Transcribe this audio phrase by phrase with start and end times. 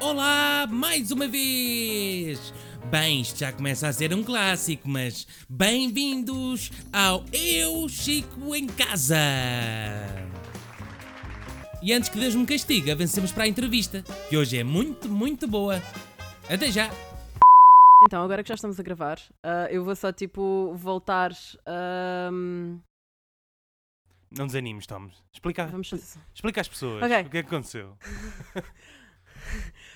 [0.00, 2.52] Olá, mais uma vez!
[2.90, 9.16] Bem, isto já começa a ser um clássico, mas bem-vindos ao Eu Chico em Casa!
[11.82, 15.48] E antes que Deus me castigue, avancemos para a entrevista, que hoje é muito, muito
[15.48, 15.82] boa.
[16.48, 16.88] Até já!
[18.04, 21.32] Então, agora que já estamos a gravar, ah, eu vou só tipo voltar.
[21.66, 22.78] ahm,
[24.30, 25.12] não desanimes, Tomás.
[25.32, 25.92] Explica, Vamos...
[26.34, 27.22] explica às pessoas okay.
[27.22, 27.96] o que é que aconteceu.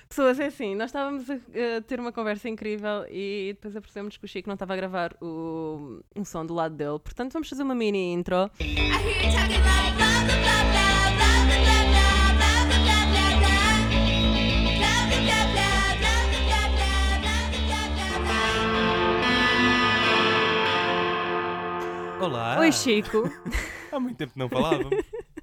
[0.07, 4.27] Pessoas, é assim, nós estávamos a ter uma conversa incrível e depois apercebemos que o
[4.27, 6.99] Chico não estava a gravar o, um som do lado dele.
[6.99, 8.51] Portanto, vamos fazer uma mini intro.
[22.19, 22.59] Olá!
[22.59, 23.23] Oi, Chico!
[23.91, 24.89] Há muito tempo que não falávamos.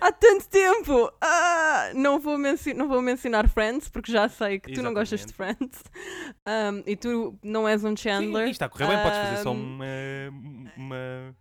[0.00, 1.12] Há tanto tempo!
[1.20, 2.36] Ah, não, vou
[2.74, 5.82] não vou mencionar Friends porque já sei que tu não gostas de Friends
[6.46, 8.44] Ahm, e tu não és um Sim, Chandler.
[8.44, 9.84] isto está a correr bem, podes fazer só uma.
[10.76, 11.36] uma...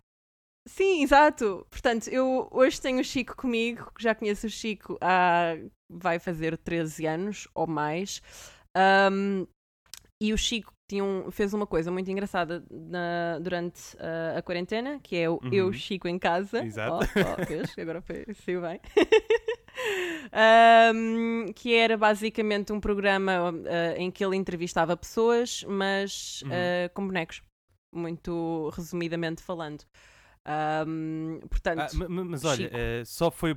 [0.67, 1.65] Sim, exato.
[1.69, 5.55] Portanto, eu hoje tenho o Chico comigo, que já conheço o Chico há.
[5.89, 8.21] vai fazer 13 anos ou mais.
[8.75, 9.45] Ahm,
[10.21, 14.99] e o Chico tinha um- fez uma coisa muito engraçada na- durante ah, a quarentena,
[15.01, 15.49] que é o Uhum.
[15.53, 16.65] Eu Chico em Casa.
[16.65, 16.95] Exato.
[17.15, 17.21] Oh,
[17.77, 17.81] oh?
[17.81, 18.81] Agora foi, saiu bem.
[20.31, 26.49] Ahm, que era basicamente um programa ah, em que ele entrevistava pessoas, mas Uhum.
[26.51, 27.41] ah, com bonecos.
[27.93, 29.83] Muito resumidamente falando.
[30.45, 33.55] Ahm, portanto, Ah, ma- ma- mas olha, eh, só foi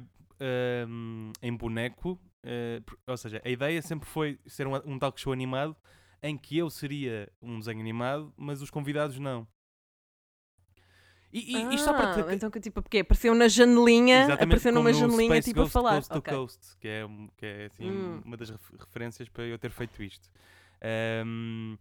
[1.40, 5.76] em boneco, eh, ou seja, a ideia sempre foi ser um, um talk show animado
[6.22, 9.46] em que eu seria um desenho animado, mas os convidados não.
[11.32, 14.42] E, e, isto só para Ah, te- Então, que tipo, porque apareceu na janelinha, Exatamente
[14.44, 15.94] apareceu numa janelinha Space tipo a Ghost falar.
[15.94, 16.34] Coast to Ok.
[16.34, 18.22] Coast, que é, um- que é assim, Hum.
[18.24, 20.30] uma das ref- referências para eu ter feito isto.
[20.82, 21.78] Ahm,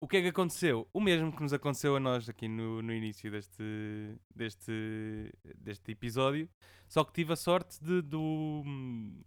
[0.00, 0.88] o que é que aconteceu?
[0.92, 3.62] O mesmo que nos aconteceu a nós aqui no, no início deste,
[4.34, 6.48] deste, deste episódio,
[6.88, 8.64] só que tive a sorte de, do,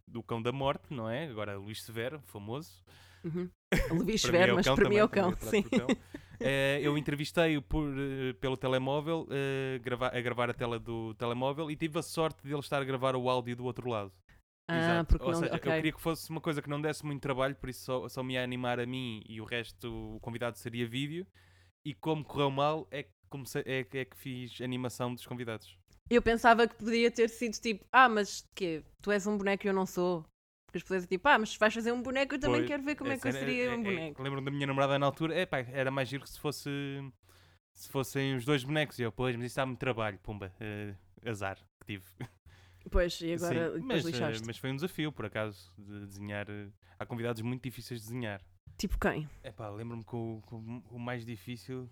[0.05, 1.25] do Cão da Morte, não é?
[1.29, 2.83] Agora Luís Severo, famoso.
[3.27, 3.49] Uhum.
[4.21, 5.35] Para mim é mas cão para mim é o cão.
[5.41, 5.63] Sim.
[6.39, 9.27] é eu entrevistei-o eh, pelo telemóvel,
[9.81, 12.85] grava- a gravar a tela do telemóvel e tive a sorte de ele estar a
[12.85, 14.11] gravar o áudio do outro lado.
[14.69, 15.07] Ah, Exato.
[15.09, 15.39] porque Ou não.
[15.39, 15.71] seja, ok.
[15.71, 18.21] eu queria que fosse uma coisa que não desse muito trabalho, por isso só, só
[18.23, 21.25] me ia animar a mim e o resto, o convidado seria vídeo.
[21.85, 25.77] E como correu mal, é que, comecei, é, que- é que fiz animação dos convidados.
[26.09, 29.69] Eu pensava que podia ter sido tipo, ah, mas que Tu és um boneco e
[29.69, 30.25] eu não sou.
[30.67, 32.83] Porque as pessoas dizem tipo, ah, mas vais fazer um boneco, eu também Pois, quero
[32.83, 34.21] ver como é que eu era- seria é- um é- boneco.
[34.21, 36.69] Lembro-me da minha namorada na altura, é pá, era mais giro que se fosse
[37.73, 38.99] se fossem os dois bonecos.
[38.99, 40.93] E eu, pois, mas isso dá muito trabalho, pumba, eh,
[41.25, 42.05] azar que tive.
[42.89, 44.43] Pois, e agora Sim, depois mas, eh, lixaste.
[44.47, 46.49] mas foi um desafio, por acaso, de desenhar.
[46.49, 48.41] eh, Há convidados muito difíceis de desenhar.
[48.77, 49.29] Tipo quem?
[49.43, 51.89] É pá, lembro-me que o, que o- o mais difícil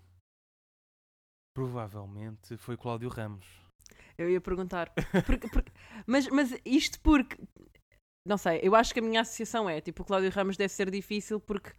[1.53, 3.45] provavelmente foi Cláudio Ramos.
[4.17, 4.91] Eu ia perguntar.
[5.25, 5.71] Porque- porque-
[6.07, 7.37] mas, mas isto porque.
[8.25, 10.89] Não sei, eu acho que a minha associação é tipo, o Cláudio Ramos deve ser
[10.89, 11.71] difícil porque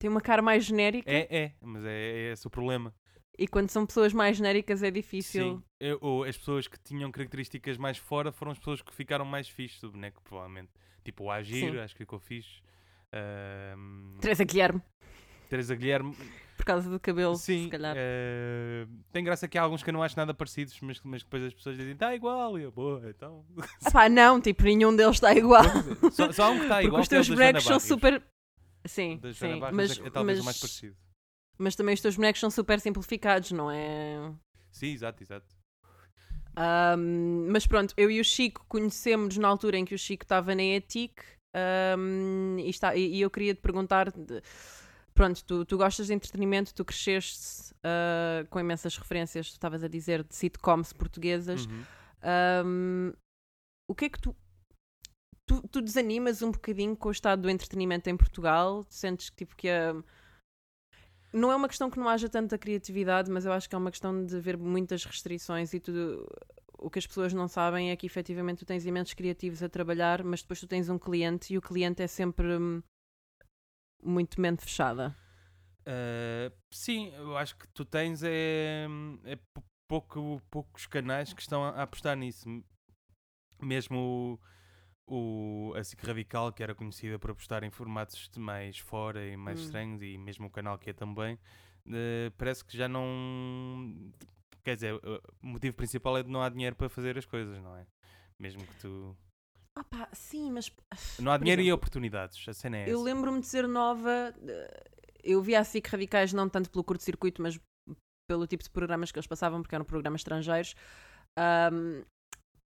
[0.00, 2.94] tem uma cara mais genérica É, é, mas é, é esse o problema.
[3.38, 5.56] e quando são pessoas mais genéricas é difícil.
[5.58, 9.24] Sim, eu- ou as pessoas que tinham características mais fora foram as pessoas que ficaram
[9.24, 10.70] mais fixes do boneco, provavelmente.
[11.04, 11.78] Tipo o Agir, Sim.
[11.78, 12.62] acho que ficou fixe.
[13.12, 14.80] Ahm, Teresa Guilherme,
[15.50, 16.16] Teresa Guilherme,
[16.56, 17.64] por causa do cabelo, sim.
[17.64, 17.94] se calhar.
[17.98, 21.42] eh, tem graça que há alguns que eu não acho nada parecidos, mas, mas depois
[21.42, 23.44] as pessoas dizem, está igual, e eu, boa, então.
[23.84, 25.64] Ah pá, não, tipo, nenhum deles está igual.
[26.12, 27.02] só, só há um que está porque igual.
[27.02, 28.22] os que é o teus bonecos são super.
[28.86, 29.58] Sim, Da sim.
[29.58, 30.96] Barrios Mas, é, é talvez o mas, mais parecido.
[31.58, 34.32] mas também os teus bonecos são super simplificados, não é?
[34.70, 35.46] Sim, exato, exato.
[36.56, 40.54] Ahm, mas pronto, eu e o Chico conhecemos na altura em que o Chico estava
[40.54, 41.22] na ETIC
[41.54, 44.42] ahm, e, está- e- e eu queria te perguntar: de-
[45.20, 49.88] pronto, tu, tu gostas de entretenimento, tu cresceste ah, com imensas referências, tu estavas a
[49.88, 51.66] dizer de sitcoms portuguesas.
[51.66, 51.82] Uhum.
[52.22, 53.12] Ahm,
[53.86, 54.34] o que é que tu,
[55.46, 55.60] tu.
[55.68, 58.86] tu desanimas um bocadinho com o estado do entretenimento em Portugal?
[58.88, 59.94] Sentes que tipo que a.
[61.34, 63.90] Não é uma questão que não haja tanta criatividade, mas eu acho que é uma
[63.90, 66.26] questão de haver muitas restrições e tudo.
[66.78, 70.24] O que as pessoas não sabem é que efetivamente tu tens imensos criativos a trabalhar,
[70.24, 72.82] mas depois tu tens um cliente e o cliente é sempre hum,
[74.02, 75.16] muito mente fechada.
[75.80, 78.86] Uh, sim, eu acho que tu tens é,
[79.24, 82.48] é pou- pouco, poucos canais que estão a, apostar nisso.
[83.60, 84.38] Mesmo
[85.06, 89.36] o, o, a SIC Radical, que era conhecida por apostar em formatos mais fora e
[89.36, 89.64] mais Hum.
[89.64, 91.38] estranhos, e mesmo o canal que é também,
[91.86, 94.12] eh, parece que já não.
[94.64, 97.76] quer dizer, o motivo principal é de não há dinheiro para fazer as coisas, não
[97.76, 97.86] é?
[98.38, 99.16] Mesmo que tu.
[99.78, 100.70] Opa, sim, mas.
[101.18, 102.48] Não há dinheiro e exemplo, oportunidades.
[102.48, 102.90] A cena é essa.
[102.90, 104.34] Eu lembro-me de ser nova.
[105.22, 107.58] Eu via a SIC Radicais não tanto pelo curto-circuito, mas
[108.28, 110.74] pelo tipo de programas que eles passavam, porque eram programas estrangeiros.
[111.38, 112.04] Ahm,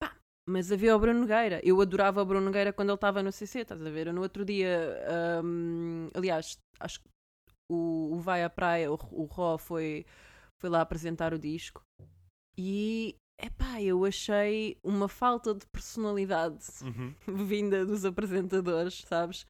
[0.02, 0.16] pá,
[0.48, 1.60] mas havia o Bruno Nogueira.
[1.62, 4.08] Eu adorava o Bruno Nogueira quando ele estava no CC, estás a ver?
[4.08, 7.08] Eu no outro dia, ahm, aliás, acho que
[7.70, 10.04] o, o Vai à Praia, o, o Ró, foi,
[10.60, 11.82] foi lá apresentar o disco.
[12.58, 13.14] E,
[13.46, 17.14] epá, eu achei uma falta de personalidade Uhum.
[17.46, 19.46] vinda dos apresentadores, sabes?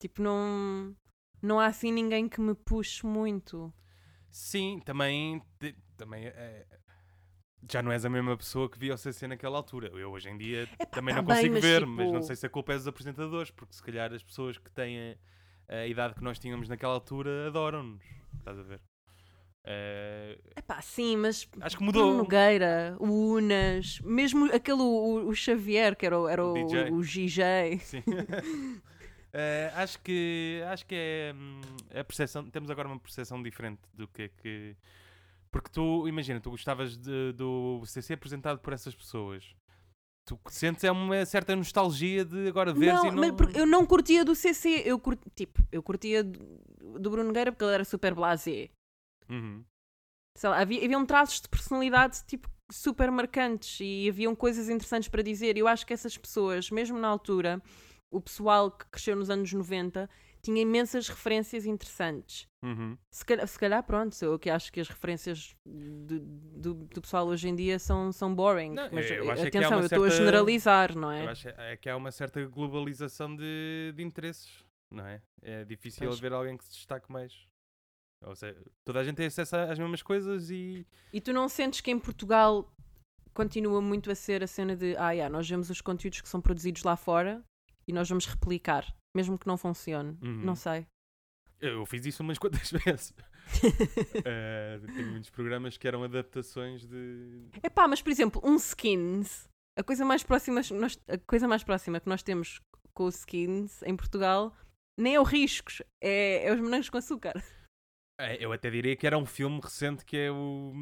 [0.00, 0.94] Tipo, não,
[1.42, 3.72] não há assim ninguém que me puxe muito.
[4.30, 5.42] Sim, também.
[5.96, 6.66] também é-
[7.70, 9.88] já não és a mesma pessoa que via o CC naquela altura.
[9.88, 12.22] Eu hoje em dia Epá, também tá não bem, consigo mas ver, tipo- mas não
[12.22, 15.16] sei se a culpa é dos apresentadores, porque se calhar as pessoas que têm
[15.68, 18.04] a, a idade que nós tínhamos naquela altura adoram-nos.
[18.38, 18.80] Estás a ver?
[19.68, 22.16] Eh, Epá, sim, mas acho que Bruno mudou.
[22.18, 26.90] Nogueira, o Unas, mesmo aquele, o, o Xavier, que era, o- era o, O DJ.
[26.92, 27.78] o GJ.
[27.80, 28.02] Sim.
[29.38, 31.60] Eh, acho que acho que é hum,
[31.94, 32.42] a percepção.
[32.48, 34.74] Temos agora uma percepção diferente do que é que.
[35.50, 39.44] Porque tu, imagina, tu gostavas de- do CC apresentado por essas pessoas.
[40.24, 43.36] Tu o sentes é uma certa nostalgia de agora veres Não, e não.
[43.36, 44.98] mas eu não curtia do CC, eu
[45.34, 46.38] tipo, eu curtia do,
[46.98, 48.70] do Bruno Nogueira porque ele era super blasé.
[49.28, 49.64] Uhum.
[50.36, 55.22] Sei lá, havia, haviam traços de personalidade tipo super marcantes e haviam coisas interessantes para
[55.22, 55.56] dizer.
[55.56, 57.62] Eu acho que essas pessoas, mesmo na altura,
[58.10, 60.08] o pessoal que cresceu nos anos 90,
[60.42, 62.46] tinha imensas referências interessantes.
[62.62, 62.96] Uhum.
[63.10, 67.26] Se calhar, se calhar, pronto, eu que acho que as referências do, do, do pessoal
[67.26, 68.70] hoje em dia são, são boring.
[68.74, 71.30] Não, mas eu é atenção, uma eu estou a certa- generalizar, não Eu é?
[71.32, 75.20] acho é que há uma certa globalização de, de interesses, não é?
[75.42, 76.18] É difícil Pois.
[76.18, 77.32] haver alguém que se destaque mais.
[78.24, 80.86] Ou seja, toda a gente tem acesso às mesmas coisas e.
[81.12, 82.70] E tu não sentes que em Portugal
[83.34, 86.40] continua muito a ser a cena de ah, yeah, nós vemos os conteúdos que são
[86.40, 87.44] produzidos lá fora
[87.86, 90.16] e nós vamos replicar, mesmo que não funcione.
[90.22, 90.42] Uhum.
[90.44, 90.86] Não sei.
[91.60, 93.12] Eu fiz isso umas quantas vezes.
[94.24, 97.48] Eh, tenho muitos programas que eram adaptações de.
[97.62, 99.48] Epá, mas por exemplo, um Skins,
[99.78, 102.60] a coisa mais próxima, nós- a coisa mais próxima que nós temos
[102.92, 104.52] com o Skins em Portugal
[104.98, 107.34] nem é o Riscos, é, é os morangos com açúcar.
[108.18, 110.72] Eh, eu até diria que era um filme recente que é o.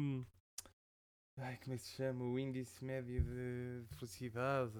[1.37, 2.23] Ai, como é que se chama?
[2.23, 4.73] O Índice Médio de Felicidade.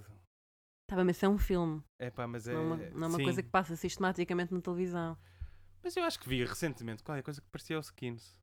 [0.88, 2.54] Tá bem, mas isso é um filme, É pá, mas é.
[2.54, 5.18] não é uma, não é uma coisa que passa sistematicamente na televisão.
[5.84, 8.38] Mas eu acho que vi recentemente qualquer coisa que parecia aos Skins.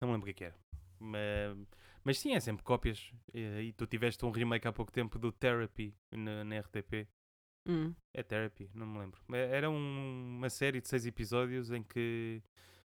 [0.00, 0.58] Não me lembro o que é que era.
[1.00, 1.66] Mas,
[2.04, 3.10] mas sim, é sempre cópias.
[3.32, 7.08] E, tu tiveste um remake há pouco tempo do Therapy na, na RTP.
[7.66, 7.94] Hum.
[8.14, 9.20] É Therapy, não me lembro.
[9.32, 12.42] Era um- uma série de seis episódios em que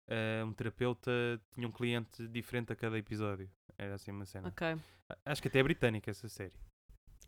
[0.07, 1.12] eh, um terapeuta
[1.53, 3.50] tinha um cliente diferente a cada episódio.
[3.77, 4.48] Era assim uma cena.
[4.50, 4.75] Ok.
[5.25, 6.53] Acho que até é britânica essa série.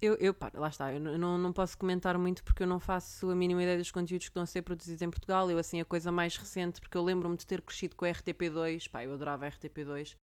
[0.02, 3.30] Eu, eu pá, lá está, eu não, não posso comentar muito porque eu não faço
[3.30, 5.50] a mínima ideia dos conteúdos que estão a ser produzidos em Portugal.
[5.50, 8.90] Eu, assim, a coisa mais recente, porque eu lembro-me de ter crescido com a RTP2,
[8.90, 10.16] pá, eu adorava a RTP2.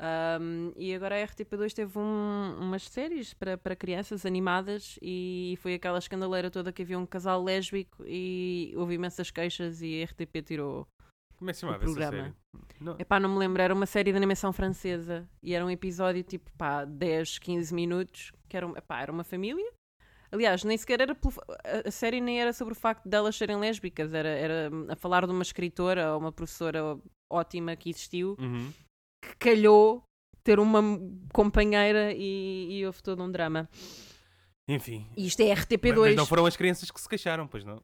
[0.00, 5.74] Ahm, e agora a RTP2 teve um- umas séries para, para crianças animadas e foi
[5.74, 10.42] aquela escandaleira toda que havia um casal lésbico e houve imensas queixas e a RTP
[10.42, 10.86] tirou.
[11.38, 12.22] Como é que se chamava essa programa.
[12.24, 12.34] série?
[12.80, 16.22] Não- Epá, não me lembro, era uma série de animação francesa e era um episódio
[16.22, 19.72] tipo, pá, 10, 15 minutos, que era, epá, era uma família.
[20.30, 21.32] Aliás, nem sequer era pelo,
[21.86, 25.32] a, série nem era sobre o facto delas serem lésbicas, era, era a falar de
[25.32, 26.98] uma escritora ou uma professora
[27.32, 28.70] ótima que existiu, Uhum.
[29.22, 30.02] que calhou
[30.44, 30.82] ter uma
[31.32, 33.68] companheira e, e houve todo um drama.
[34.68, 35.06] Enfim.
[35.16, 35.98] E isto é Mas, RTP2.
[35.98, 37.82] mas não foram as crianças que se queixaram, pois não?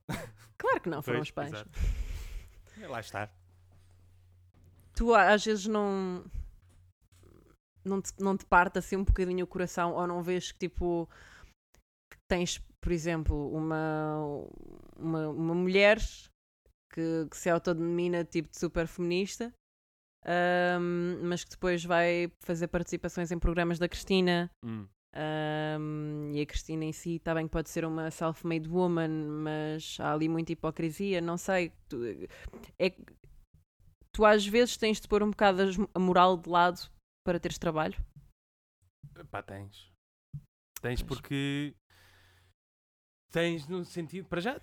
[0.58, 1.52] Claro que não, foram Pois, os pais.
[1.52, 1.70] exato.
[2.80, 3.30] É, Lá está.
[4.94, 6.24] Tu às vezes não
[7.84, 11.08] não te, não te parte assim um bocadinho o coração ou não vês que tipo
[12.10, 14.26] que tens, por exemplo, uma
[14.96, 15.98] uma, uma mulher
[16.92, 19.52] que, que se autodenomina tipo de super feminista
[20.24, 24.86] ahm, mas que depois vai fazer participações em programas da Cristina Hum.
[25.14, 29.10] ahm, e a Cristina em si está bem que pode ser uma self-made woman
[29.42, 31.72] mas há ali muita hipocrisia não sei
[32.78, 32.90] é
[34.14, 35.60] tu às vezes tens de pôr um bocado
[35.94, 36.80] a moral de lado
[37.26, 37.94] para teres trabalho
[39.30, 39.90] Pá, tens.
[40.80, 41.20] Tens Pois.
[41.20, 41.74] porque.
[43.32, 44.26] Tens no sentido.
[44.28, 44.60] Para já.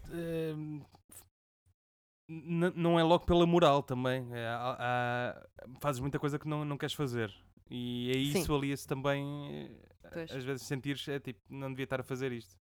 [2.30, 4.28] n- não é logo pela moral também.
[4.34, 5.48] É, há- há-
[5.80, 7.34] fazes muita coisa que não, não queres fazer.
[7.70, 9.24] E é isso alia-se também.
[9.68, 10.32] eh, Pois.
[10.32, 12.58] Às vezes sentires, é tipo, não devia estar a fazer isto.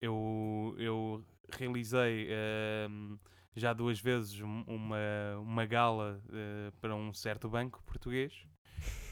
[0.00, 3.16] Eu, eu realizei ehm,
[3.56, 4.96] já duas vezes um- uma,
[5.40, 8.32] uma gala eh, para um certo banco português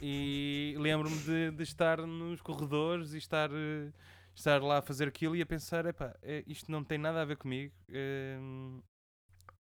[0.01, 3.91] E lembro-me de, de estar nos corredores e estar, eh,
[4.35, 7.25] estar lá a fazer aquilo e a pensar: epá, eh, isto não tem nada a
[7.25, 7.73] ver comigo.
[7.89, 8.39] eh,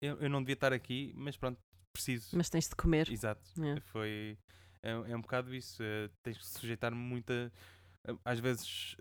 [0.01, 1.59] eu, eu não devia estar aqui, mas pronto,
[1.93, 2.37] preciso.
[2.37, 3.09] Mas tens de comer.
[3.09, 3.43] Exato.
[3.63, 3.81] É.
[3.81, 4.37] Foi.
[4.83, 5.83] É, é um bocado isso.
[6.23, 7.53] tens que sujeitar muita.
[8.07, 8.97] Eh, Às vezes,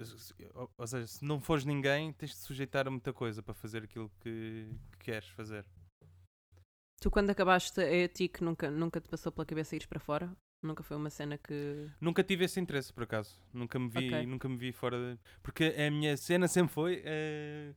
[0.77, 4.10] ou, seja, se não fores ninguém, tens de sujeitar a muita coisa para fazer aquilo
[4.20, 5.65] que, que queres fazer.
[7.00, 10.31] Tu, quando acabaste a ETIC, nunca, nunca te passou pela cabeça ires para fora?
[10.63, 11.89] Nunca foi uma cena que.
[12.00, 13.39] Nunca tive esse interesse, por acaso.
[13.51, 14.25] Nunca me vi, Ok.
[14.27, 15.15] nunca me vi fora.
[15.15, 15.20] De...
[15.41, 17.01] Porque a minha cena sempre foi.
[17.03, 17.74] eh,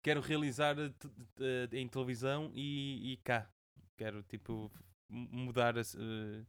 [0.00, 3.50] quero realizar eh, em televisão e, e cá.
[3.96, 4.70] Quero, tipo,
[5.08, 6.44] mudar a, eh,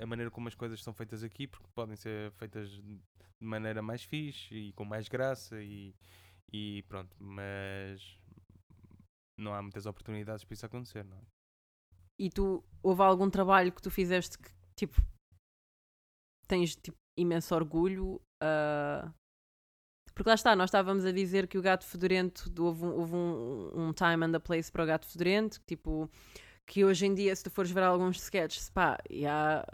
[0.00, 2.70] a maneira como as coisas são feitas aqui, porque podem ser feitas
[3.44, 5.94] de maneira mais fixe e com mais graça e,
[6.52, 7.14] e pronto.
[7.20, 8.18] Mas
[9.38, 11.20] não há muitas oportunidades para isso acontecer, não é?
[12.18, 15.00] E tu, houve algum trabalho que tu fizeste que, tipo,
[16.48, 18.20] tens tipo, imenso orgulho?
[18.40, 19.12] ah,
[20.14, 23.14] Porque lá está, nós estávamos a dizer que o gato fedorento, do- houve, um, houve
[23.14, 26.08] um, um time and a place para o gato fedorento, tipo,
[26.66, 28.96] que hoje em dia, se tu fores ver alguns sketches, pá,
[29.28, 29.66] há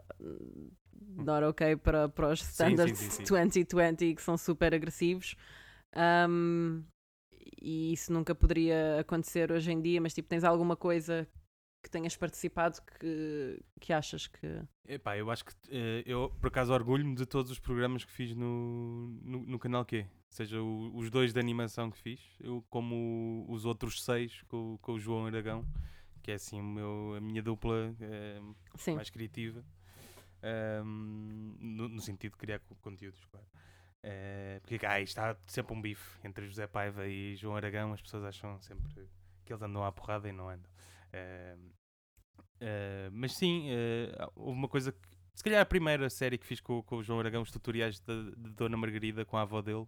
[1.01, 3.25] not ok para, para os sim, standards sim, sim.
[3.25, 5.35] 2020 que são super agressivos.
[5.95, 6.83] Ahm,
[7.61, 11.29] e isso nunca poderia acontecer hoje em dia, mas tipo, tens alguma coisa
[11.83, 14.63] que tenhas participado que, que achas que.
[14.87, 18.35] Epá, eu acho que eh, eu, por acaso, orgulho-me de todos os programas que fiz
[18.35, 20.07] no, no, no canal Q.
[20.31, 24.79] Seja o- os dois de animação que fiz, eu, como os outros seis com, o-
[24.79, 25.65] com o João Aragão,
[26.23, 27.95] que é assim o meu, a minha dupla
[28.77, 28.95] Sim.
[28.95, 29.65] mais criativa,
[30.43, 33.47] Ahm, no, no sentido de criar co- conteúdos, claro.
[34.03, 38.25] Eh, porque ah, está sempre um bife entre José Paiva e João Aragão, as pessoas
[38.25, 38.89] acham sempre
[39.45, 40.71] que eles andam à porrada e não andam.
[41.13, 41.71] Ahm,
[42.61, 44.99] eh, mas sim, eh, houve uma coisa que.
[45.35, 48.31] Se calhar a primeira série que fiz com, com o João Aragão, os tutoriais de,
[48.37, 49.87] de Dona Margarida com a avó dele,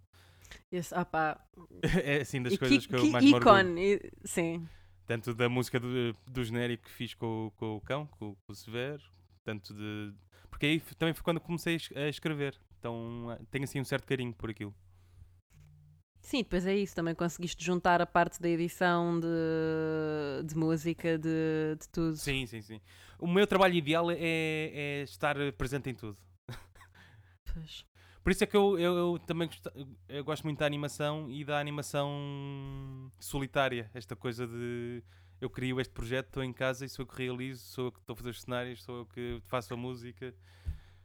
[0.71, 1.43] Esse, ah pá,
[2.03, 4.67] é assim das e coisas que, eu mais ícone, e- sim.
[5.07, 8.53] Tanto da música do, do genérico que fiz com, o- com o cão, com, com
[8.53, 9.03] o Severo,
[9.45, 10.15] tanto de.
[10.63, 12.57] Porque aí também foi quando comecei a es- a escrever.
[12.79, 14.73] Então eh, tenho assim um certo carinho por aquilo.
[16.21, 21.75] Sim, depois é isso, também conseguiste juntar a parte da edição de, de música, de,
[21.81, 22.17] de tudo.
[22.17, 22.81] Sim, sim, sim.
[23.19, 26.17] O meu trabalho ideal é, é estar presente em tudo.
[27.53, 27.85] Pois.
[28.23, 29.71] Por isso é que eu, eu, eu também gosto,
[30.09, 33.91] eu gosto muito da animação e da animação solitária.
[33.93, 35.03] Esta coisa de
[35.43, 37.99] eu crio este projeto, estou em casa e sou eu que realizo, sou eu que
[37.99, 40.33] estou a fazer os cenários, sou eu que faço a música.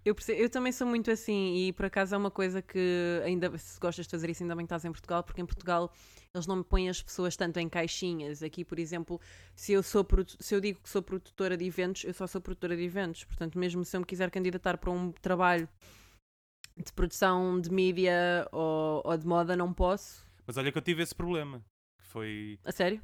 [0.05, 3.57] Eu, percebo- eu também sou muito assim e por acaso é uma coisa que ainda
[3.57, 5.91] se gostas de fazer isso ainda bem que estás em Portugal porque em Portugal
[6.33, 9.19] eles não me põem as pessoas tanto em caixinhas aqui por exemplo
[9.53, 10.07] se eu sou
[10.39, 13.57] se eu digo que sou produtora de eventos eu só sou produtora de eventos portanto
[13.59, 15.67] mesmo se eu me quiser candidatar para um trabalho
[16.77, 21.01] de produção de mídia ou, ou de moda não posso Mas olha que eu tive
[21.03, 21.61] esse problema.
[21.99, 22.59] Que foi.
[22.63, 23.01] a sério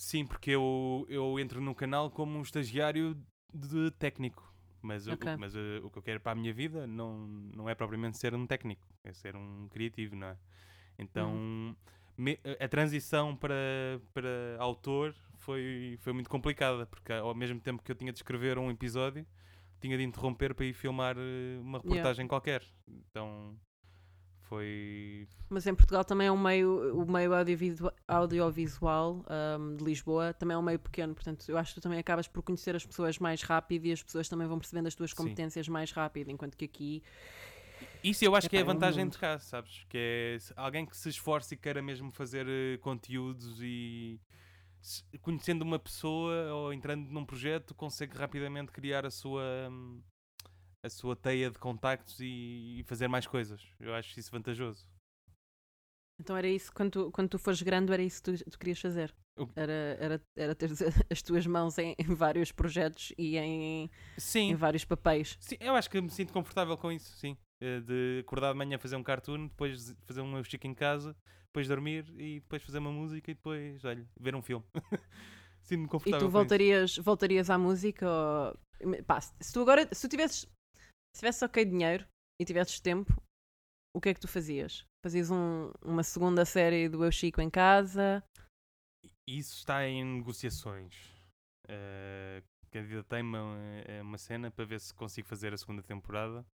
[0.00, 3.14] Sim, porque eu, eu entro no canal como um estagiário
[3.52, 4.50] de técnico.
[4.80, 5.36] Mas, o- Ok.
[5.36, 7.18] mas eh, o que eu quero para a minha vida não,
[7.54, 10.38] não é propriamente ser um técnico, é ser um criativo, não é?
[10.98, 11.76] Então Uhum.
[12.16, 17.92] me- a- transição para, para autor foi, foi muito complicada, porque ao mesmo tempo que
[17.92, 19.26] eu tinha de escrever um episódio,
[19.82, 22.64] tinha de interromper para ir filmar eh, uma reportagem qualquer.
[22.88, 23.54] Então
[24.50, 25.28] foi.
[25.48, 30.54] Mas em Portugal também é um meio, o meio audiovisu- audiovisual ahm, de Lisboa também
[30.54, 33.18] é um meio pequeno, portanto eu acho que tu também acabas por conhecer as pessoas
[33.18, 35.12] mais rápido e as pessoas também vão percebendo as tuas Sim.
[35.12, 37.02] competências mais rápido, enquanto que aqui
[38.02, 39.84] Isso eu acho que é a é um vantagem de cá, sabes?
[39.88, 44.20] Que é alguém que se esforce e queira mesmo fazer eh, conteúdos e
[45.20, 50.00] conhecendo uma pessoa ou entrando num projeto consegue rapidamente criar a sua hum,
[50.82, 53.62] a sua teia de contactos e, e fazer mais coisas.
[53.80, 54.86] Eu acho isso vantajoso.
[56.18, 58.80] então era isso, quando tu, quando tu fores grande era isso que tu, tu querias
[58.80, 59.14] fazer.
[59.56, 60.70] Era, era, era ter
[61.10, 63.90] as tuas mãos em, em vários projetos e em,
[64.48, 65.38] em Sim, vários papéis.
[65.38, 67.36] sim, eu acho que me sinto confortável com isso, sim.
[67.60, 71.68] Eh, De acordar de manhã fazer um cartoon, depois fazer um chico em casa, depois
[71.68, 74.64] dormir e depois fazer uma música e depois, olha, ver um filme.
[75.62, 76.58] Sinto-me E confortável tu com isso.
[76.58, 78.06] voltarias, voltarias à música?
[78.08, 78.58] Ou...
[79.06, 80.46] Pá, se tu agora, se tu tivesses,
[81.14, 82.06] se tivesses ok dinheiro
[82.40, 83.12] e tivesses tempo,
[83.94, 84.84] o que é que tu fazias?
[85.04, 88.22] Fazias um- uma segunda série do Eu Chico em casa?
[89.26, 90.94] Isso está em negociações.
[91.68, 96.46] Uh, Candidatei-me a a uma cena para ver se consigo fazer a segunda temporada.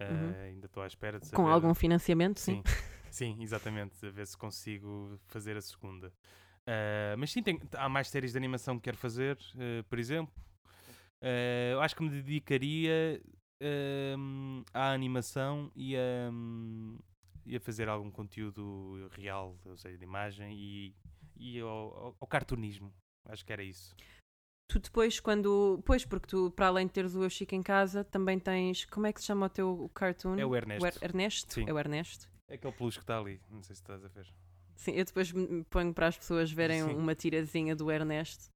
[0.00, 0.44] Uh, Uhum.
[0.46, 1.36] Ainda estou à espera de saber.
[1.36, 2.62] Com algum financiamento, sim.
[3.10, 4.06] Sim, sim, exatamente.
[4.06, 6.08] A ver se consigo fazer a segunda.
[6.66, 10.34] Uh, mas sim, tem- há mais séries de animação que quero fazer, uh, por exemplo.
[11.72, 13.18] Eu acho que me dedicaria
[14.18, 16.98] hum, à animação e a, hum,
[17.46, 20.94] e a fazer algum conteúdo real, ou seja, de imagem e,
[21.36, 22.92] e ao, ao- cartunismo.
[23.26, 23.94] Acho que era isso.
[24.68, 25.82] Tu depois, quando.
[25.84, 28.84] Pois, porque tu, para além de teres o Eu Chico em casa, também tens.
[28.86, 30.36] Como é que se chama o teu cartoon?
[30.38, 30.86] É o Ernesto.
[30.86, 31.54] Er- Ernesto?
[31.54, 31.64] Sim.
[31.68, 32.28] É o Ernesto.
[32.48, 33.40] É aquele peluche que está ali.
[33.50, 34.26] Não sei se estás a ver.
[34.76, 35.32] Sim, eu depois
[35.70, 36.94] ponho para as pessoas verem Sim.
[36.96, 38.48] uma tirazinha do Ernesto,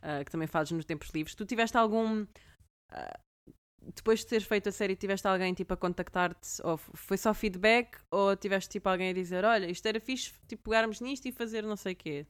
[0.00, 1.34] ah, que também fazes nos tempos livres.
[1.34, 2.26] Tu tiveste algum.
[2.90, 3.20] ah,
[3.94, 6.60] depois de teres feito a série, tiveste alguém tipo a contactar-te?
[6.64, 7.98] Ou foi só feedback?
[8.10, 11.62] Ou tiveste tipo alguém a dizer: Olha, isto era fixe, tipo, pegarmos nisto e fazer
[11.62, 12.26] não sei o quê?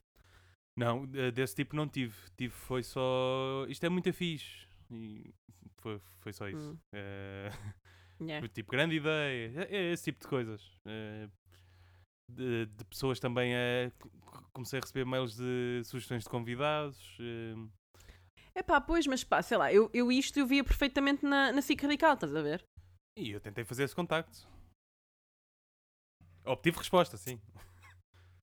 [0.77, 2.15] Não, eh, desse tipo não tive.
[2.37, 3.65] Tive foi só.
[3.67, 4.67] Isto é muito fixe.
[4.91, 5.33] E
[5.81, 6.71] foi, foi só isso.
[6.73, 6.77] Hum.
[6.93, 7.49] Eh,
[8.21, 8.45] Yeah.
[8.49, 9.53] Tipo, grande ideia.
[9.69, 10.61] É, é esse tipo de coisas.
[10.85, 11.29] Eh,
[12.29, 13.53] de, de pessoas também.
[13.53, 17.17] eh, c- c- comecei a receber mails de sugestões de convidados.
[17.19, 17.55] eh,
[18.55, 21.61] É pá, pois, mas pá, sei lá, eu, eu isto eu via perfeitamente na, na
[21.61, 22.63] SIC Radical, estás a ver?
[23.17, 24.47] e eu tentei fazer esse contacto.
[26.45, 27.39] Obtive resposta, sim.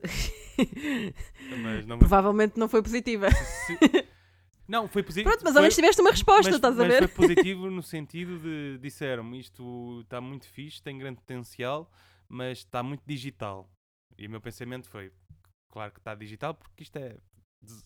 [1.62, 3.30] Mas não me- Provavelmente não foi positiva.
[3.30, 3.78] se-
[4.68, 5.30] Não, foi positivo.
[5.30, 6.98] Pronto, mas ao menos tiveste uma resposta, mas, estás a mas ver?
[6.98, 11.90] foi positivo no sentido de disseram-me isto está muito fixe, tem grande potencial,
[12.28, 13.68] mas está muito digital.
[14.18, 15.12] E o meu pensamento foi,
[15.70, 17.16] claro que está digital porque isto é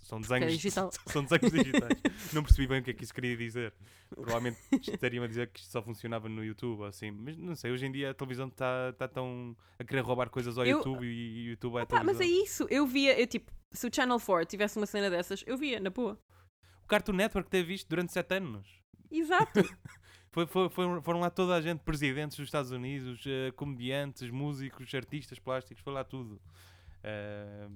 [0.03, 0.91] são é desenhos digital.
[1.07, 2.01] são desenhos digitais.
[2.33, 3.73] Não percebi bem o que é que isso queria dizer.
[4.11, 4.59] Provavelmente
[4.89, 7.87] estariam a dizer que isto só funcionava no YouTube ou assim, mas não sei, hoje
[7.87, 11.47] em dia a televisão está tá tão a querer roubar coisas ao Eu- YouTube e
[11.47, 12.45] o YouTube é a Pá, mas é televisão.
[12.45, 15.79] isso, eu via, eu tipo, se o Channel 4 tivesse uma cena dessas, eu via,
[15.79, 16.19] na boa.
[16.83, 18.67] O Cartoon Network teve isto durante sete anos.
[19.11, 19.61] Exato.
[20.33, 24.95] Foi, foi- foram, foram lá toda a gente, presidentes dos Estados Unidos, eh, comediantes, músicos,
[24.95, 26.41] artistas plásticos, foi lá tudo.
[27.03, 27.69] Eh,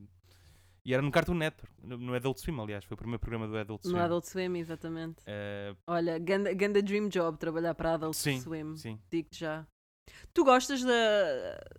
[0.85, 3.83] e era no Cartoon Network, no, Adult Swim, aliás, foi o primeiro programa do Adult
[3.83, 3.93] Swim.
[3.95, 5.17] no Adult Swim, exatamente.
[5.26, 8.76] Eh, Olha, ganda, ganda dream job trabalhar para Adult Sim, Swim.
[8.76, 9.67] sim, Digo-te já.
[10.35, 10.93] Tu gostas da.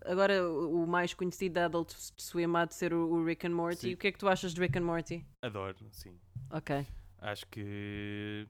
[0.06, 3.82] Agora, o mais conhecido da Adult Swim há de ser o, o Rick and Morty.
[3.82, 3.94] Sim.
[3.94, 5.24] O que é que tu achas de Rick and Morty?
[5.42, 6.18] adoro, sim.
[6.50, 6.86] Ok.
[7.20, 8.48] Acho que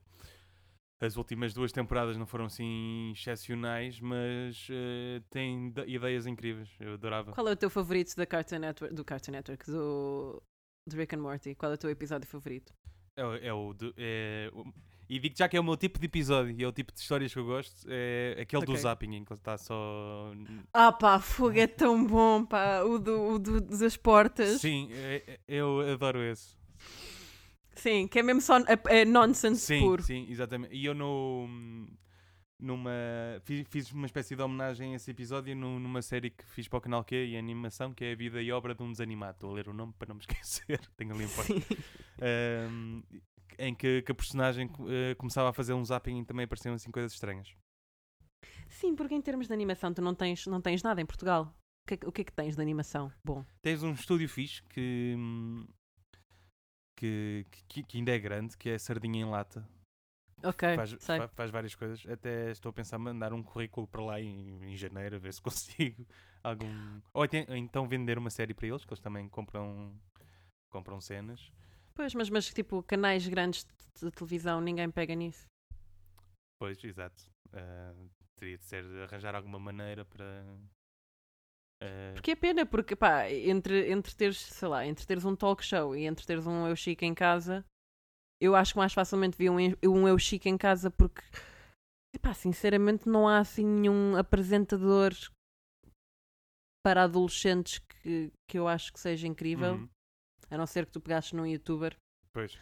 [1.00, 6.68] as últimas duas temporadas não foram assim excepcionais, mas eh, têm da- ideias incríveis.
[6.80, 7.32] Eu adorava.
[7.32, 10.42] Qual é o teu favorito da Cartoon Network, do Cartoon Network, do,
[10.88, 11.54] do Rick and Morty?
[11.54, 12.72] Qual é o teu episódio favorito?
[13.16, 14.72] É, o- é o, do- é o-
[15.08, 16.98] E digo já que é o meu tipo de episódio e é o tipo de
[16.98, 17.86] histórias que eu gosto.
[17.88, 18.82] É aquele do Ok.
[18.82, 20.32] zapping em que está só.
[20.74, 22.82] Ah pá, fogo é tão bom, pá.
[22.82, 24.60] O, do, o do- das portas.
[24.60, 26.56] Sim, é- é- eu adoro esse.
[27.76, 30.02] Sim, que é mesmo só é, é nonsense Sim, puro.
[30.02, 30.74] sim, exatamente.
[30.74, 31.46] E eu no.
[32.58, 32.90] Numa.
[33.44, 36.78] Fiz, fiz uma espécie de homenagem a esse episódio nu- numa série que fiz para
[36.78, 39.32] o canal Q e animação, que é a vida e obra de um desanimado.
[39.36, 40.80] Estou a ler o nome para não me esquecer.
[40.96, 41.52] Tenho ali um post.
[41.52, 41.62] Sim.
[42.22, 43.02] Ahm,
[43.58, 46.90] em que, que a personagem eh, começava a fazer um zapping e também apareciam assim
[46.90, 47.54] coisas estranhas.
[48.68, 51.54] Sim, porque em termos de animação tu não tens, não tens nada em Portugal.
[51.84, 53.12] O que, é que- o que é que tens de animação?
[53.24, 55.66] Bom, Tens um estúdio fixe que, hum,
[56.96, 59.64] que, que, que ainda é grande, que é Sardinha em Lata.
[60.42, 62.04] ok, Faz, fa- faz várias coisas.
[62.06, 65.32] Até estou a pensar em mandar um currículo para lá em, em janeiro, a ver
[65.32, 66.06] se consigo
[66.42, 67.00] algum.
[67.14, 69.92] Ou ou então vender uma série para eles, que eles também compram,
[70.70, 71.52] compram cenas.
[71.94, 73.66] Pois, mas, mas tipo, canais grandes
[74.00, 75.46] de, televisão, ninguém pega nisso.
[76.58, 77.22] Pois, exato.
[77.52, 77.94] Ah,
[78.36, 80.44] teria de ser arranjar alguma maneira para.
[81.82, 85.64] Ah, Porque é pena, porque pá, entre, entre teres, sei lá, entre teres um talk
[85.64, 87.64] show e entre teres um Eu Chico em casa,
[88.40, 91.22] eu acho que mais facilmente vi um, um Eu Chico em casa porque,
[92.20, 95.12] pá, sinceramente não há assim nenhum apresentador
[96.84, 99.88] para adolescentes que, que eu acho que seja incrível, uhum,
[100.48, 101.96] a não ser que tu pegasses num youtuber.
[102.32, 102.56] Pois.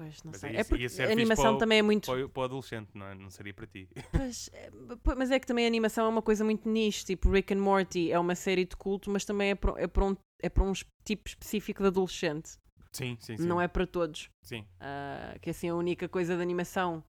[0.00, 0.50] Pois, não Mas sei.
[0.50, 2.06] É ia porque a animação o- também é muito.
[2.06, 3.14] Para, o- para o adolescente, não, é?
[3.14, 3.86] não seria para ti.
[4.12, 4.70] Pois, é,
[5.16, 7.04] mas é que também a animação é uma coisa muito niche.
[7.04, 10.04] Tipo, Rick and Morty é uma série de culto, mas também é para, é para,
[10.06, 10.72] um, é para um
[11.04, 12.52] tipo específico de adolescente.
[12.92, 13.46] Sim, sim, sim.
[13.46, 14.30] Não é para todos.
[14.42, 14.66] Sim.
[14.80, 17.04] Ah, que assim, a única coisa de animação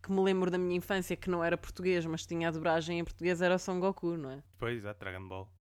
[0.00, 3.04] que me lembro da minha infância que não era português, mas tinha a dobragem em
[3.04, 4.42] português era o Son Goku, não é?
[4.56, 5.52] Pois, exato, Dragon Ball.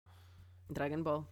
[0.71, 1.27] Dragon Ball.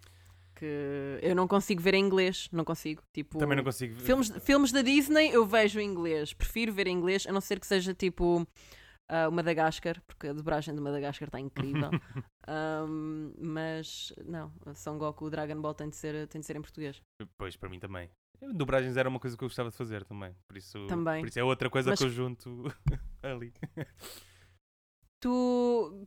[0.59, 3.03] Que eu não consigo ver em inglês, não consigo.
[3.13, 4.05] Tipo, Também não consigo ver.
[4.05, 6.33] Filmes, filmes da Disney eu vejo em inglês.
[6.33, 8.47] Prefiro ver em inglês, a não ser que seja tipo
[9.09, 11.91] ah, o Madagascar, porque a dobragem de Madagascar está incrível.
[12.49, 17.03] Ahm, mas não, Son Goku, Dragon Ball tem de, ser, tem de ser em português.
[17.37, 18.09] Pois, para mim também.
[18.55, 20.35] Dobragens era uma coisa que eu gostava de fazer também.
[20.49, 21.21] Por isso, Também.
[21.23, 22.65] Por isso é outra coisa Mas- que eu junto
[23.23, 23.53] ali.
[25.21, 26.07] Tu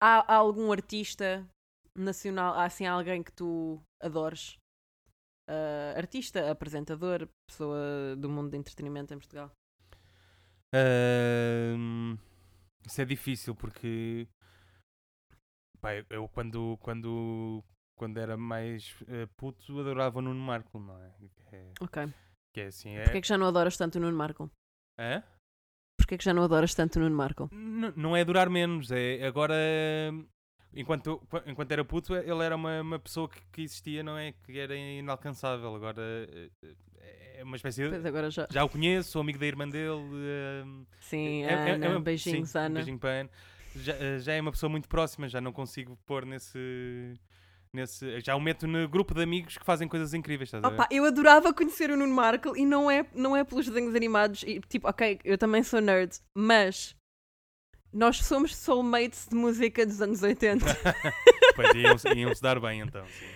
[0.00, 1.46] há, há algum artista
[1.96, 4.58] nacional, há assim alguém que tu adores?
[5.48, 9.50] Ah, artista, apresentador, pessoa do mundo de entretenimento em Portugal?
[12.86, 14.28] Isso é difícil porque
[15.80, 17.64] pá, eu- quando, quando,
[17.96, 21.12] quando era mais eh, puto adorava o Nuno Marco, não é?
[21.52, 22.06] É- Ok.
[22.54, 23.02] que é assim, é...
[23.04, 24.50] Porquê é que já não adoras tanto o Nuno Marco?
[24.98, 25.22] Hã?
[25.98, 27.48] Porquê é que já não adoras tanto o Nuno Marco?
[27.52, 29.54] N- não é durar menos, é agora
[30.76, 34.32] enquanto, enquanto era puto ele era uma, uma pessoa que, que existia, não é?
[34.44, 38.08] Que era inalcançável, agora eh, eh, é uma espécie de...
[38.08, 38.46] Agora já.
[38.50, 40.00] Já o conheço, sou amigo da irmã dele.
[40.62, 42.74] ahm, Sim, é- é- é Ana, uma- beijinhos, sim, um Ana.
[42.76, 43.30] Beijinho para Ana.
[43.76, 46.58] Já, eh, já é uma pessoa muito próxima, já não consigo pôr nesse.
[47.72, 50.74] nesse já o meto no grupo de amigos que fazem coisas incríveis, estás a ver?
[50.76, 54.42] Opa, eu adorava conhecer o Nuno Marco e não é, não é pelos desenhos animados.
[54.44, 56.96] E, tipo, ok, eu também sou nerd, mas
[57.96, 60.64] nós somos soulmates de música dos anos 80
[61.56, 63.04] Pois iam-se iam-se dar bem então.
[63.06, 63.26] sim.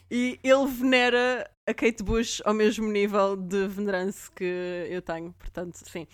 [0.10, 4.44] e ele venera a Kate Bush ao mesmo nível de venerança que
[4.90, 6.06] eu tenho, portanto, sim.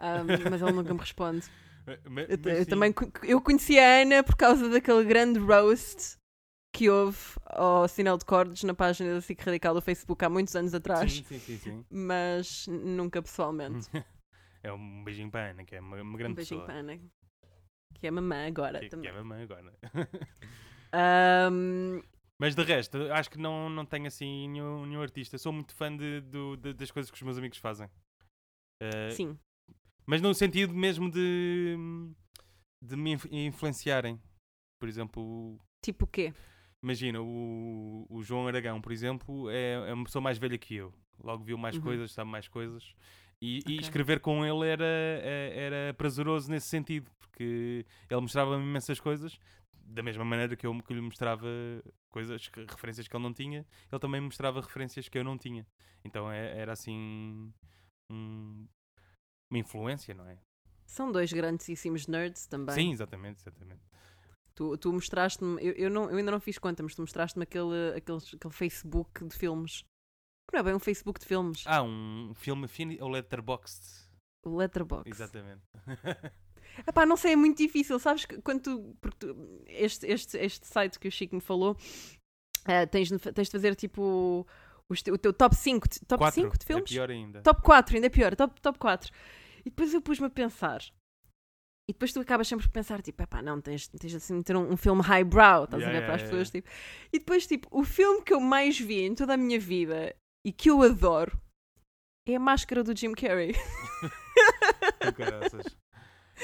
[0.00, 1.46] Ahm, mas ele nunca me responde.
[2.08, 2.70] Ma- Eu, mas eu sim.
[2.70, 2.94] também
[3.24, 6.16] eu conheci a Ana por causa daquele grande roast
[6.72, 10.54] que houve ao sinal de cordes na página da SIC Radical do Facebook há muitos
[10.56, 11.84] anos atrás, Sim, sim, sim, sim.
[11.90, 13.88] mas nunca pessoalmente.
[14.62, 16.66] É um beijinho para a Ana, que é uma, uma Um grande beijinho pessoa.
[16.66, 17.00] para a Ana,
[17.98, 19.10] que é mamã agora Que, que também.
[19.10, 19.72] é mamãe agora.
[20.92, 22.02] Ahm,
[22.38, 25.38] Mas de resto, acho que não, não tenho assim nenhum, nenhum artista.
[25.38, 27.88] Sou muito fã de, do- de- das coisas que os meus amigos fazem.
[28.82, 29.38] Eh, sim,
[30.06, 31.76] Mas no sentido mesmo de,
[32.82, 34.20] de me inf- influenciarem.
[34.78, 36.32] Por exemplo, tipo o quê?
[36.82, 40.92] imagina, o, o João Aragão, por exemplo, é, é uma pessoa mais velha que eu.
[41.18, 41.82] Logo viu mais Uhum.
[41.82, 42.94] coisas, sabe mais coisas.
[43.46, 43.80] E, e Ok.
[43.80, 49.38] escrever com ele era, é- era prazeroso nesse sentido, porque ele mostrava-me imensas coisas,
[49.84, 51.46] da mesma maneira que eu que lhe mostrava
[52.10, 55.64] coisas, referências que ele não tinha, ele também mostrava referências que eu não tinha.
[56.04, 57.52] Então é- era assim
[58.10, 58.66] um-
[59.50, 60.38] uma influência, não é?
[60.84, 62.74] São dois grandíssimos nerds também.
[62.74, 63.82] Sim, exatamente, exatamente.
[64.54, 67.94] Tu, tu mostraste-me, eu, eu, não, eu ainda não fiz conta, mas tu mostraste-me aquele,
[67.96, 69.84] aquele, aquele Facebook de filmes.
[70.52, 71.64] Não é bem um Facebook de filmes.
[71.66, 73.84] Ah, um filme Fini ou Letterboxd.
[74.44, 75.10] O Letterboxd.
[75.10, 75.62] Exatamente.
[76.86, 78.24] Epá, não sei, é muito difícil, sabes?
[78.26, 81.76] que Quando tu, porque tu- este, este, este site que o Chico me falou,
[82.66, 84.46] eh, tens, tens de fazer tipo
[85.02, 86.90] te- o teu top 5, de- top Quatro, 5 de filmes?
[86.90, 87.42] É pior ainda.
[87.42, 89.10] Top 4, ainda é pior, top, top 4.
[89.60, 90.80] E depois eu pus-me a pensar.
[91.88, 94.56] E depois tu acabas sempre por pensar, tipo, epá, não, tens, tens assim de ter
[94.56, 96.68] um, um filme highbrow, estás a Yeah, ver para as yeah, pessoas, tipo.
[97.12, 100.14] E depois, tipo, o filme que eu mais vi em toda a minha vida
[100.46, 101.36] e que eu adoro
[102.28, 103.52] é a máscara do Jim Carrey.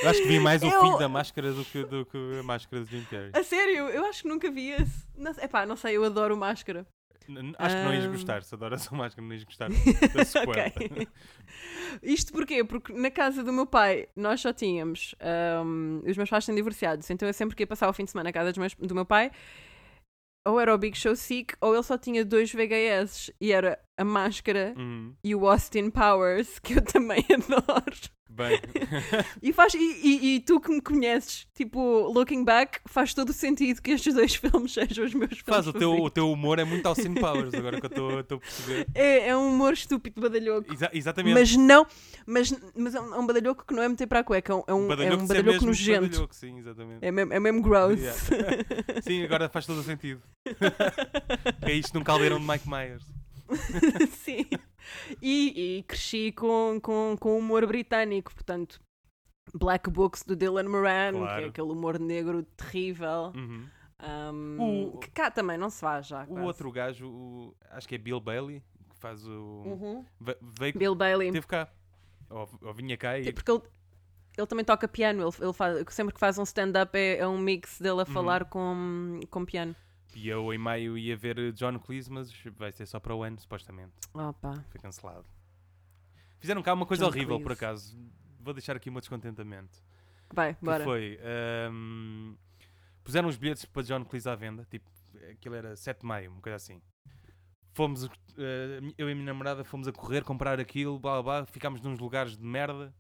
[0.03, 2.43] Eu acho que vi mais o Eu- fim da máscara do que, do que a
[2.43, 3.31] máscara de Jim Carrey.
[3.35, 5.07] A sério, eu acho que nunca vi esse.
[5.17, 6.87] Não, epá, não sei, eu adoro máscara.
[7.59, 9.69] Acho que não ias gostar, se adoras a máscara, não ias gostar
[10.15, 10.67] da sequela.
[10.69, 11.09] Ok.
[12.03, 12.65] Isto porquê?
[12.65, 15.15] Porque na casa do meu pai nós só tínhamos.
[15.21, 18.11] ahm, os meus pais são divorciados, então eu sempre que ia passar o fim de
[18.13, 19.31] semana na casa dos meus- do meu pai,
[20.47, 24.05] ou era o Big Show Sick, ou ele só tinha dois VHS e era a
[24.05, 25.15] máscara Uhum.
[25.23, 27.97] e o Austin Powers, que eu também adoro.
[28.35, 28.59] Bem,
[29.43, 31.79] E, faz, e, e- e tu que me conheces, tipo,
[32.13, 35.45] looking back, faz todo o sentido que estes dois filmes sejam os meus filmes.
[35.47, 38.41] faz o teu, o teu humor é muito Austin Powers, agora que eu estou a
[38.41, 38.87] perceber.
[38.95, 40.73] É, é um humor estúpido, badalhoco.
[40.73, 41.35] Exa- exatamente.
[41.35, 41.87] Mas não,
[42.27, 44.87] mas, mas é um é badalhoco que não é meter para a cueca, é um,
[44.87, 46.01] é badalhoco é um badalhoco mesmo nojento.
[46.09, 46.99] badalhoco, sim, exatamente.
[47.05, 48.01] É mesmo, é mesmo gross.
[48.01, 48.19] Yeah.
[49.03, 50.23] Sim, agora faz todo o sentido.
[51.63, 53.03] é isto num caldeirão de Mike Myers.
[54.25, 54.47] Sim.
[55.23, 58.81] E, e cresci com, com, com humor britânico, portanto,
[59.55, 61.45] Black Books do Dylan Moran, que Claro.
[61.45, 63.33] é aquele humor negro terrível.
[63.35, 63.67] Uhum.
[64.03, 66.25] Um, O- Que cá também não se faz já.
[66.25, 66.47] O quase.
[66.47, 69.63] outro gajo, o- acho que é Bill Bailey, que faz o.
[69.65, 70.05] Uhum.
[70.21, 71.31] ve- Veio, Bill Bailey.
[71.33, 71.69] Teve cá.
[72.31, 73.33] Ou, ou vinha cá e.
[73.33, 73.63] Porque ele,
[74.37, 75.23] ele também toca piano.
[75.23, 78.07] Ele, ele faz, sempre que faz um stand-up é, é um mix dele a Uhum.
[78.07, 79.77] falar com, com piano.
[80.15, 83.39] E eu em maio ia ver John Cleese, mas vai ser só para o ano,
[83.41, 83.93] supostamente.
[84.15, 84.65] Opa.
[84.71, 85.25] Foi cancelado.
[86.39, 87.65] Fizeram cá uma coisa John horrível, por Cleese.
[87.65, 87.99] acaso.
[88.41, 89.79] Vou deixar aqui o meu descontentamento.
[90.35, 90.83] Vai, Que bora.
[90.85, 91.19] foi.
[91.69, 92.35] ahm,
[93.05, 94.67] puseram os bilhetes para John Cleese à venda.
[94.71, 94.91] Tipo,
[95.31, 96.81] aquilo era 7 de maio, uma coisa assim.
[97.75, 98.05] Fomos,
[98.37, 101.47] eh, eu e a minha namorada fomos a correr, comprar aquilo, blá blá blá.
[101.47, 102.95] Ficámos nos lugares de merda.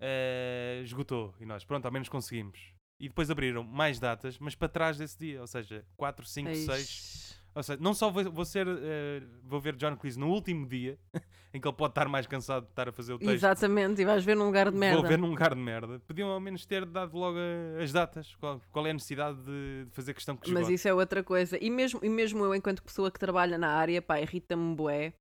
[0.00, 1.34] eh, esgotou.
[1.40, 2.72] E nós, pronto, ao menos conseguimos.
[3.00, 5.40] E depois abriram mais datas, mas para trás desse dia.
[5.40, 6.68] Ou seja, 4, 5, 6.
[6.68, 7.38] Eish.
[7.54, 10.96] Ou seja, não só vou, vou ser, eh, vou ver John Cleese no último dia,
[11.52, 13.32] em que ele pode estar mais cansado de estar a fazer o texto.
[13.32, 15.00] Exatamente, e vais ver num lugar de merda.
[15.00, 15.98] Vou ver num lugar de merda.
[16.06, 18.34] Podiam ao menos ter dado logo a- as datas.
[18.36, 21.58] Qual, qual é a necessidade de, de fazer questão que Mas isso é outra coisa.
[21.60, 25.12] E mesmo, e mesmo eu, enquanto pessoa que trabalha na área, pá, irrita-me bué,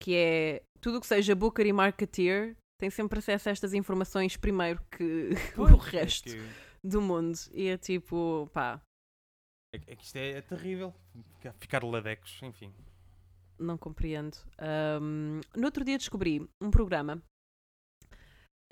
[0.00, 4.36] que é tudo o que seja booker e marketeer tem sempre acesso a estas informações
[4.36, 7.38] primeiro que o é resto que- do mundo.
[7.52, 8.80] E é tipo, pá,
[9.74, 10.92] É, que- é que isto é, é terrível.
[11.60, 12.72] Ficar- ladecos, enfim.
[13.58, 14.36] não compreendo.
[14.58, 17.22] Ahm, no outro dia descobri um programa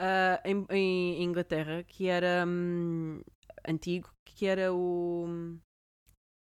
[0.01, 3.21] ah, em, em Inglaterra que era hum,
[3.69, 5.27] antigo, que era o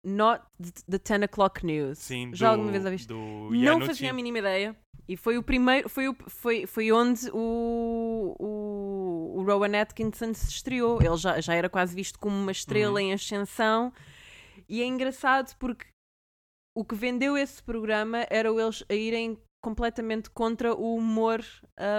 [0.05, 0.45] Not
[0.89, 1.97] the 10 O'Clock News.
[1.99, 3.07] Sim, Já do, alguma vez ouviste?
[3.07, 4.75] do Não fazia a mínima ideia.
[5.09, 8.86] E foi o primeiro, foi, o, foi, foi onde o, o,
[9.35, 11.01] o Rowan Atkinson se estreou.
[11.01, 13.07] Ele já, já era quase visto como uma estrela Uhum.
[13.07, 13.91] em ascensão.
[14.69, 15.85] E é engraçado porque
[16.75, 21.43] o que vendeu esse programa era eles a irem completamente contra o humor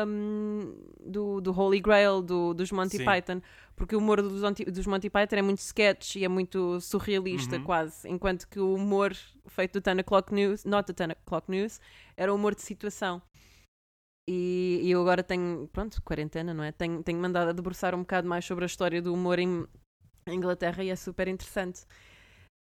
[0.07, 3.05] hum, do, do Holy Grail, do, dos Monty Sim.
[3.05, 3.41] Python.
[3.77, 7.57] Porque o humor dos, Monty- dos Monty Python é muito sketch e é muito surrealista,
[7.57, 7.65] Uhum.
[7.65, 8.09] quase.
[8.09, 9.15] Enquanto que o humor
[9.47, 11.81] feito do 10 O'Clock News, not the 10 O'Clock News,
[12.17, 13.21] era o humor de situação.
[14.31, 16.71] E, e eu agora tenho, pronto, quarentena, não é?
[16.71, 19.67] Tenho, tenho mandado a debruçar um bocado mais sobre a história do humor em
[20.29, 21.87] Inglaterra e é super interessante.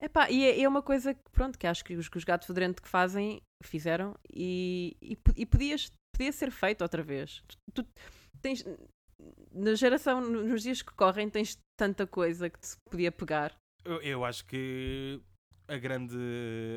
[0.01, 2.47] Epá, e é, é uma coisa que, pronto, que acho que os, que os gatos
[2.47, 7.43] fedorento que fazem, fizeram e, e, e podias, podia ser feito outra vez.
[7.75, 7.89] Tu, tu
[8.41, 8.65] tens,
[9.53, 13.55] na geração, no- nos dias que correm, tens tanta coisa que te podia pegar.
[13.85, 15.21] Eu, eu acho que
[15.69, 16.17] a grande,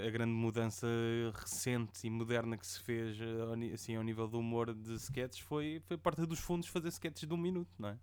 [0.05, 0.85] a grande mudança
[1.33, 5.81] recente e moderna que se fez eh, assim, ao nível do humor de sketches foi,
[5.85, 7.99] foi parte dos fundos fazer sketches de um minuto, não é?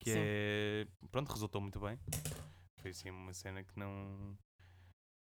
[0.00, 0.18] Que Sim.
[0.18, 0.86] é.
[1.12, 1.98] Pronto, resultou muito bem.
[2.80, 4.36] Foi assim uma cena que não.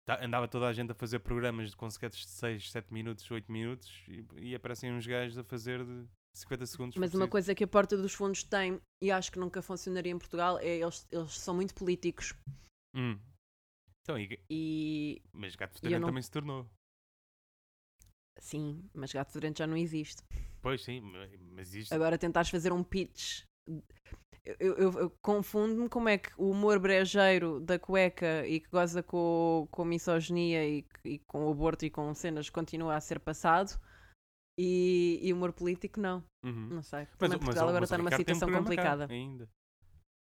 [0.08, 3.52] Tá- andava toda a gente a fazer programas com sketches de 6, 7 minutos, 8
[3.52, 6.94] minutos e, e aparecem uns gajos a fazer de 50 segundos.
[6.96, 10.12] se Mas uma coisa que a Porta dos Fundos tem, e acho que nunca funcionaria
[10.12, 12.34] em Portugal, é eles, eles são muito políticos.
[12.96, 13.20] Hum.
[14.04, 16.68] Então, e- E mas Gato Fedorento não- também se tornou.
[18.40, 20.24] sim, mas gato fedorento já não existe.
[20.62, 21.94] Pois sim, ma- mas isto.
[21.94, 23.44] Agora tentares fazer um pitch.
[24.44, 29.04] Eu, eu- eu confundo-me como é que o humor brejeiro da cueca e que goza
[29.04, 33.20] com, com a misoginia e, e com o aborto e com cenas continua a ser
[33.20, 33.80] passado
[34.60, 36.24] e, e humor político não.
[36.44, 36.70] Uhum.
[36.70, 37.08] Não sei.
[37.20, 39.06] Mas, mas Portugal o- agora mas está numa um situação complicada.
[39.12, 39.48] ainda.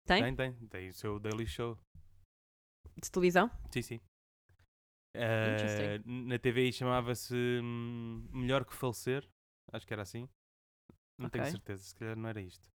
[0.09, 0.35] Tem?
[0.35, 0.69] Tem, tem.
[0.69, 1.79] Tem o seu Daily Show.
[2.97, 3.51] De televisão?
[3.73, 4.01] Sim, sim.
[5.17, 6.03] Interesting.
[6.07, 9.29] na TVI chamava-se hum, Melhor que Falecer.
[9.73, 10.29] Acho que era assim.
[11.19, 11.53] Não tenho Ok.
[11.53, 12.69] certeza, se calhar não era isto.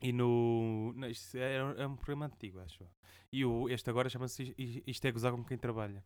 [0.00, 0.92] E no.
[0.94, 2.86] Não, isto é, é um programa antigo, acho.
[3.32, 4.54] E o, este agora chama-se
[4.86, 6.04] Isto é Gozar com Quem Trabalha.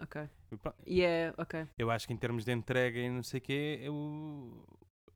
[0.00, 0.28] Ok.
[0.86, 1.66] E é, ok.
[1.78, 4.66] Eu acho que em termos de entrega e não sei o quê, eu...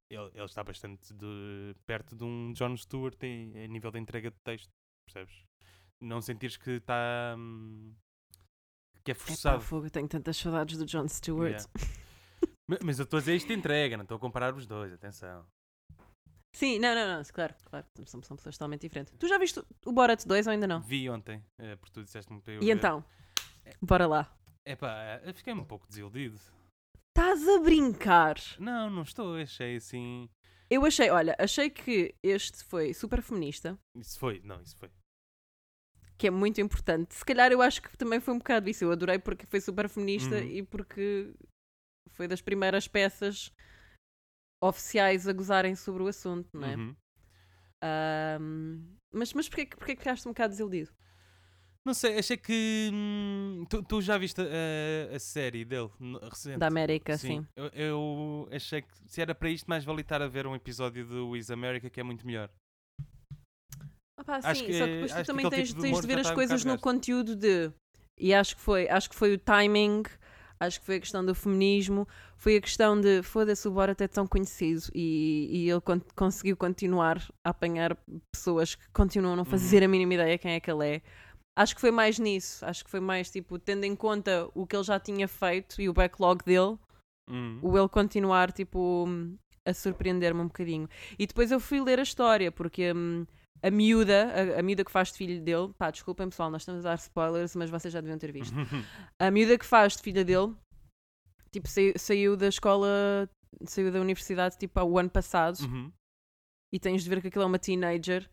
[0.09, 4.31] ele, ele está bastante de- perto de um John Stewart em, em nível de entrega
[4.31, 4.71] de texto,
[5.07, 5.45] percebes?
[6.01, 7.35] Não sentires que está.
[7.37, 7.95] hum,
[9.05, 9.63] que é Epá, forçado.
[9.63, 11.51] fogo, eu tenho tantas saudades do Jon Stewart.
[11.51, 11.71] Yeah.
[12.69, 15.47] Ma- Mas eu estou a dizer isto entrega, não estou a comparar os dois, atenção.
[16.55, 17.87] Sim, não, não, não, claro, claro.
[18.07, 19.15] São, são pessoas totalmente diferentes.
[19.19, 20.81] Tu já viste o Borat 2 ou ainda não?
[20.81, 22.73] Vi ontem, eh, porque tu disseste-me para eu E ver.
[22.77, 23.05] então?
[23.81, 24.39] Bora lá.
[24.67, 26.39] Epá, eu fiquei um pouco desiludido.
[27.17, 28.37] Estás a brincar?
[28.59, 30.29] Não, não estou, achei assim.
[30.71, 34.91] Eu achei, olha, achei que este foi super feminista, Isso foi, não, isso foi.
[36.19, 37.15] Que é muito importante.
[37.15, 38.85] Se calhar eu acho que também foi um bocado isso.
[38.85, 40.43] Eu adorei porque foi super feminista Uhum.
[40.51, 41.33] e porque
[42.11, 43.53] foi das primeiras peças
[44.61, 46.77] oficiais a gozarem sobre o assunto, não é?
[46.77, 46.97] Uhum.
[49.13, 50.91] Mas mas porquê, que- porquê que ficaste um bocado desiludido?
[51.85, 52.91] Não sei, achei que.
[52.93, 55.89] hum, tu, tu já viste a, a série dele,
[56.29, 56.59] recente?
[56.59, 57.47] Da América, sim.
[57.57, 61.07] Eu, eu achei que se era para isto, mais vale estar a ver um episódio
[61.07, 62.51] do Is America que é muito melhor.
[64.27, 66.31] Acho sim, que- só que depois tu também tens, tipo de tens de ver as
[66.31, 67.71] um coisas bocado no conteúdo de.
[68.19, 70.03] E acho que foi, acho que foi o timing,
[70.59, 74.09] acho que foi a questão do feminismo, foi a questão de foda-se o Borat é
[74.09, 77.97] tão conhecido e, e ele con- conseguiu continuar a apanhar
[78.35, 81.03] pessoas que continuam a não fazer a mínima ideia quem é que ele é.
[81.57, 84.77] Acho que foi mais nisso, acho que foi mais tipo, tendo em conta o que
[84.77, 86.77] ele já tinha feito e o backlog dele,
[87.31, 87.59] Hum.
[87.63, 89.07] o ele continuar tipo
[89.65, 90.89] a surpreender-me um bocadinho.
[91.19, 93.27] E depois eu fui ler a história, porque hum,
[93.63, 96.85] a miúda, a, a miúda que faz de filho dele, pá, desculpem pessoal, nós estamos
[96.87, 98.55] a dar spoilers, mas vocês já deviam ter visto.
[99.19, 100.55] A miúda que faz de filha dele,
[101.51, 103.29] tipo, saiu, saiu da escola,
[103.65, 105.91] saiu da universidade tipo o ano passado, Uhum.
[106.73, 108.29] e tens de ver que aquilo é uma teenager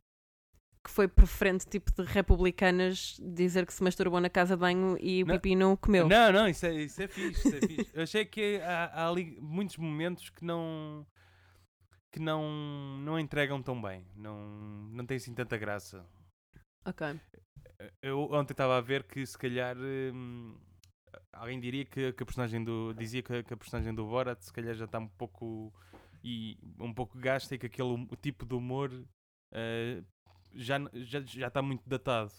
[0.84, 5.24] que foi preferente tipo de republicanas dizer que se masturbou na casa de banho e
[5.24, 5.34] o Não.
[5.36, 6.08] pipi não comeu.
[6.08, 7.92] Não, não, isso é, isso é fixe, isso é fixe.
[7.92, 11.04] Eu achei que há, há ali muitos momentos que não
[12.16, 14.40] que não, não entregam tão bem, não,
[14.90, 16.06] não tem assim tanta graça.
[16.86, 17.20] Ok.
[18.02, 20.58] Eu ontem estava a ver que se calhar hum,
[21.34, 22.94] alguém diria que, que a personagem do.
[22.94, 25.74] dizia que, que a personagem do Borat se calhar já está um pouco
[26.24, 28.90] e um pouco gasta e que aquele hum- tipo de humor
[29.54, 30.02] eh,
[30.54, 32.32] já, já, já está muito datado.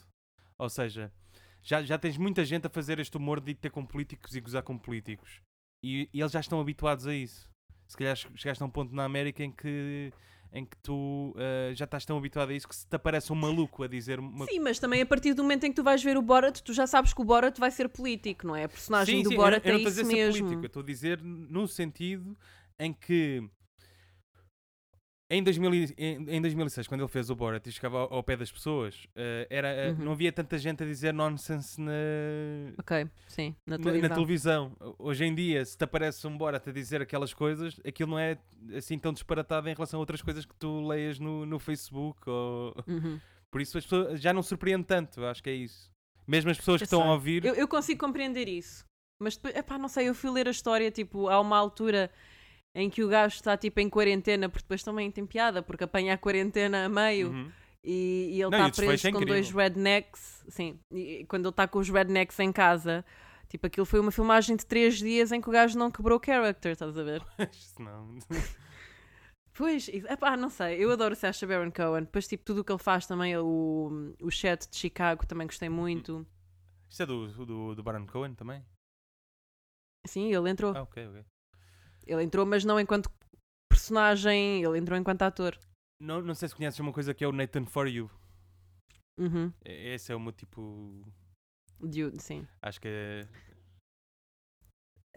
[0.59, 1.13] Ou seja,
[1.63, 4.63] já, já tens muita gente a fazer este humor de ter com políticos e gozar
[4.63, 5.43] com políticos.
[5.85, 7.47] E, e eles já estão habituados a isso.
[7.87, 10.13] Se calhar che- chegaste a um ponto na América em que,
[10.53, 13.37] em que tu eh, já estás tão habituado a isso que se te aparece um
[13.37, 16.03] maluco a dizer uma Sim, mas também a partir do momento em que tu vais
[16.03, 18.65] ver o Borat, tu já sabes que o Borat vai ser político, não é?
[18.65, 20.33] A personagem Sim, do sim, Borat eu, eu é não estou a isso mesmo.
[20.33, 22.37] político, eu estou a dizer no sentido
[22.79, 23.43] em que
[25.29, 28.23] em, 2000, e- em, em 2006, quando ele fez o Borat e chegava ao, ao
[28.23, 30.05] pé das pessoas, eh, era, eh, Uhum.
[30.05, 31.93] não havia tanta gente a dizer nonsense na,
[32.79, 34.09] Ok, sim, na televisão.
[34.09, 34.77] na televisão.
[34.99, 38.39] Hoje em dia, se te aparece um Borat a dizer aquelas coisas, aquilo não é
[38.77, 42.21] assim tão disparatado em relação a outras coisas que tu leias no, no Facebook.
[42.29, 42.75] Ou...
[42.87, 43.19] Uhum.
[43.51, 45.91] Por isso as pessoas já não surpreende tanto, acho que é isso.
[46.27, 47.45] Mesmo as pessoas que estão a ouvir.
[47.45, 48.85] Eu, eu consigo compreender isso.
[49.21, 52.11] Mas depois, epá, não sei, eu fui ler a história, tipo, há uma altura
[52.77, 56.13] em que o gajo está tipo em quarentena, porque depois também tem piada, porque apanha
[56.13, 57.51] a quarentena a meio Uhum.
[57.83, 60.45] e, e ele está preso é com dois rednecks.
[60.49, 63.03] Sim, e quando ele está com os rednecks em casa,
[63.49, 66.23] tipo, aquilo foi uma filmagem de três dias em que o gajo não quebrou o
[66.25, 67.23] character, estás a ver?
[67.81, 68.19] Não.
[69.59, 72.03] Pois, epá, não sei, eu adoro o Sacha Baron Cohen.
[72.05, 75.71] Depois, tipo, tudo o que ele faz também, o, o chat de Chicago, também gostei
[75.71, 76.27] muito.
[76.91, 78.63] Isto é do, do, do Baron Cohen também?
[80.07, 80.77] Sim, ele entrou.
[80.77, 81.25] Ah, ok, ok.
[82.07, 83.11] Ele entrou, mas não enquanto
[83.69, 85.59] personagem, ele entrou enquanto ator.
[86.01, 88.11] Não, não sei se conheces uma coisa que é o Nathan For You.
[89.19, 89.53] Uhum.
[89.65, 91.03] Esse é o meu tipo.
[91.81, 92.47] Dude, sim.
[92.63, 93.29] Acho que é.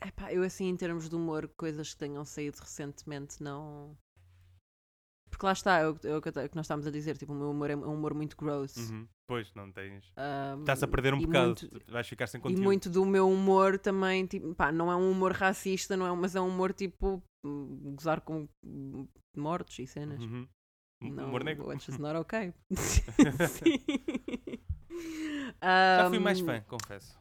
[0.02, 3.98] Epá, eu assim, em termos de humor, coisas que tenham saído recentemente, não.
[5.30, 7.36] Porque lá está, é o, é é o que nós estávamos a dizer, tipo, o
[7.36, 8.78] meu humor é um humor muito gross.
[8.78, 9.08] Uhum.
[9.30, 10.12] Pois, não tens.
[10.18, 11.50] Ahm, Estás a perder um e bocado.
[11.50, 12.64] muito- Vais ficar sem E conteúdo.
[12.64, 16.36] muito do meu humor também, tipo, pá, não é um humor racista, não é, mas
[16.36, 20.20] é um humor tipo hum, gozar com hum, mortos e cenas.
[20.20, 20.48] Uhum.
[21.00, 21.68] Não, Humor negro.
[21.68, 22.52] Which is not okay.
[23.48, 23.78] Sim.
[25.72, 27.20] Já fui mais fã, confesso.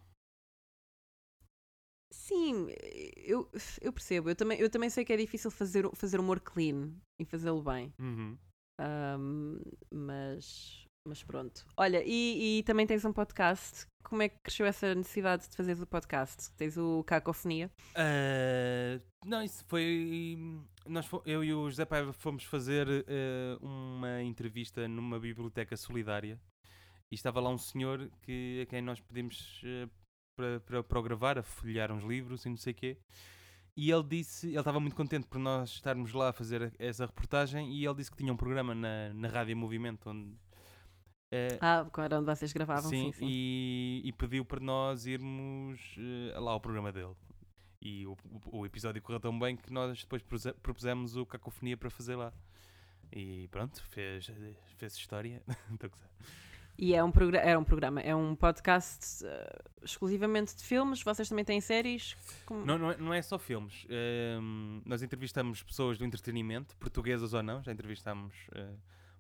[2.11, 2.69] Sim,
[3.17, 3.51] eu,
[3.83, 4.31] eu percebo.
[4.31, 6.91] Eu também, eu também sei que é difícil fazer, fazer humor clean
[7.21, 7.93] e fazê-lo bem.
[7.99, 8.39] Uhum.
[8.81, 9.61] Ahm,
[9.93, 11.67] mas, mas pronto.
[11.77, 13.87] Olha, e, e também tens um podcast.
[14.03, 16.51] Como é que cresceu essa necessidade de fazeres o podcast?
[16.53, 17.71] Tens o Cacofonia.
[17.95, 20.39] Ah, não, isso foi.
[20.87, 26.41] Nós, eu e o José Paiva fomos fazer ah, uma entrevista numa biblioteca solidária
[27.11, 29.63] e estava lá um senhor que, a quem nós pedimos
[30.37, 32.99] para, para o gravar, a folhear uns livros e não sei o quê.
[33.77, 37.73] E ele disse, ele estava muito contente por nós estarmos lá a fazer essa reportagem
[37.73, 40.37] e ele disse que tinha um programa na, na Rádio Movimento onde.
[41.31, 43.27] Eh, Ah, era onde vocês gravavam, sim, sim, sim.
[43.29, 47.15] E, e pediu para nós irmos eh, lá ao programa dele.
[47.81, 48.13] E o,
[48.51, 52.17] o- o episódio correu tão bem que nós depois propuse- propusemos o Cacofonia para fazer
[52.17, 52.33] lá.
[53.13, 54.31] E pronto, fez,
[54.77, 55.43] fez história.
[55.73, 56.09] Estou a gozar.
[56.81, 61.03] E é um era um programa, é um podcast eh, exclusivamente de filmes.
[61.03, 62.17] Vocês também têm séries?
[62.47, 63.87] Como- não, não, é, não é só filmes.
[64.85, 67.63] Nós entrevistamos pessoas do entretenimento, portuguesas ou não.
[67.63, 68.35] Já entrevistamos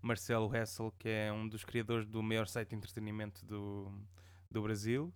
[0.02, 3.92] Marcelo Hessel, que é um dos criadores do maior site de entretenimento do,
[4.50, 5.12] do Brasil.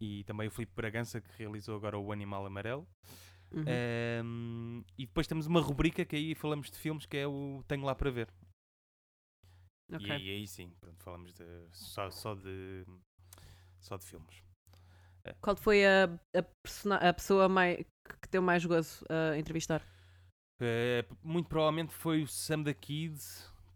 [0.00, 2.86] E também o Filipe Bragança, que realizou agora o Animal Amarelo.
[3.50, 3.64] Uhum.
[3.66, 7.84] Ehm, e depois temos uma rubrica que aí falamos de filmes que é o Tenho
[7.84, 8.28] Lá para Ver.
[9.92, 10.06] Ok.
[10.06, 12.84] E aí, aí sim, pronto, falamos de, só, só, de,
[13.80, 14.42] só de filmes.
[15.40, 17.84] Qual foi a, a, a pessoa mai-
[18.22, 19.82] que deu mais gozo a entrevistar?
[20.60, 23.18] Eh, p- muito provavelmente foi o Sam da Kid,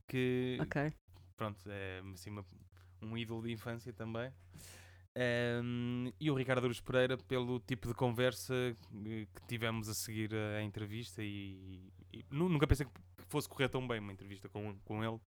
[0.09, 0.93] que Ok.
[1.37, 2.45] pronto, é assim, uma-
[3.03, 4.33] um ídolo de infância também.
[5.15, 10.35] Ehm, e o Ricardo Aruz Pereira pelo tipo de conversa eh, que tivemos a seguir
[10.35, 12.93] a, entrevista e, e nu- nunca pensei que
[13.29, 15.21] fosse correr tão bem uma entrevista com, com ele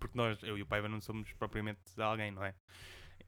[0.00, 2.54] porque nós, eu e o Paiva não somos propriamente alguém, não é?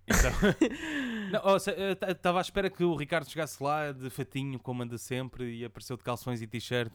[0.09, 0.31] Então,
[2.12, 5.97] estava à espera que o Ricardo chegasse lá de fatinho como anda sempre e apareceu
[5.97, 6.93] de calções e t-shirt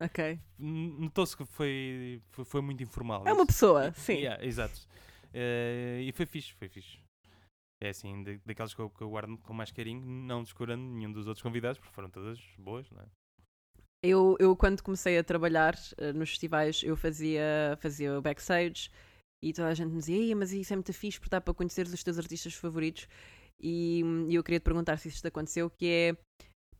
[0.00, 0.38] Ok.
[0.58, 3.46] notou-se que foi, foi, foi muito informal É uma isso.
[3.46, 4.14] pessoa, sim.
[4.14, 4.80] Yeah, exato.
[5.32, 6.98] Eh, e foi fixe, foi fixe.
[7.82, 11.12] É assim, da- daquelas que eu, que eu guardo com mais carinho, não descurando nenhum
[11.12, 13.06] dos outros convidados, porque foram todas boas, não é?
[14.02, 18.90] Eu, eu quando comecei a trabalhar eh, nos festivais, eu fazia, fazia o backstage
[19.42, 21.54] e toda a gente me dizia, "Ei, mas isso é muito fixe porque dá para
[21.54, 23.06] conheceres os teus artistas favoritos.
[23.62, 26.16] E, hum, eu queria te perguntar se isto aconteceu, que é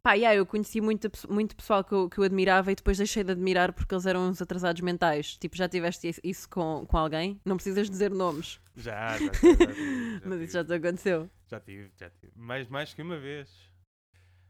[0.03, 3.23] pá, yeah, eu conheci muito, muito pessoal que eu, que eu admirava e depois deixei
[3.23, 5.37] de admirar porque eles eram uns atrasados mentais.
[5.37, 7.39] Tipo, já tiveste isso- com, com alguém?
[7.45, 11.31] Não precisas dizer nomes, Já, já, já, já, já mas tive, isso já te aconteceu.
[11.51, 12.33] já tive, já tive.
[12.35, 13.51] Mais, mais que uma vez.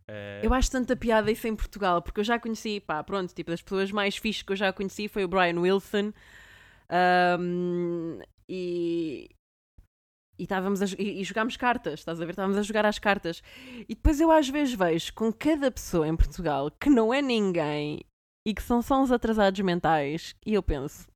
[0.08, 3.50] Eh, Eu acho tanta piada isso em Portugal, porque eu já conheci, pá, pronto, tipo,
[3.50, 6.12] das pessoas mais fixes que eu já conheci foi o Brian Wilson.
[6.91, 9.28] Ahm, e.
[10.38, 12.30] E, estávamos a, e, e jogámos cartas, estás a ver?
[12.30, 13.43] Estávamos a jogar às cartas.
[13.86, 18.01] E depois eu às vezes vejo com cada pessoa em Portugal que não é ninguém
[18.47, 20.34] e que são só uns atrasados mentais.
[20.47, 21.07] E eu penso,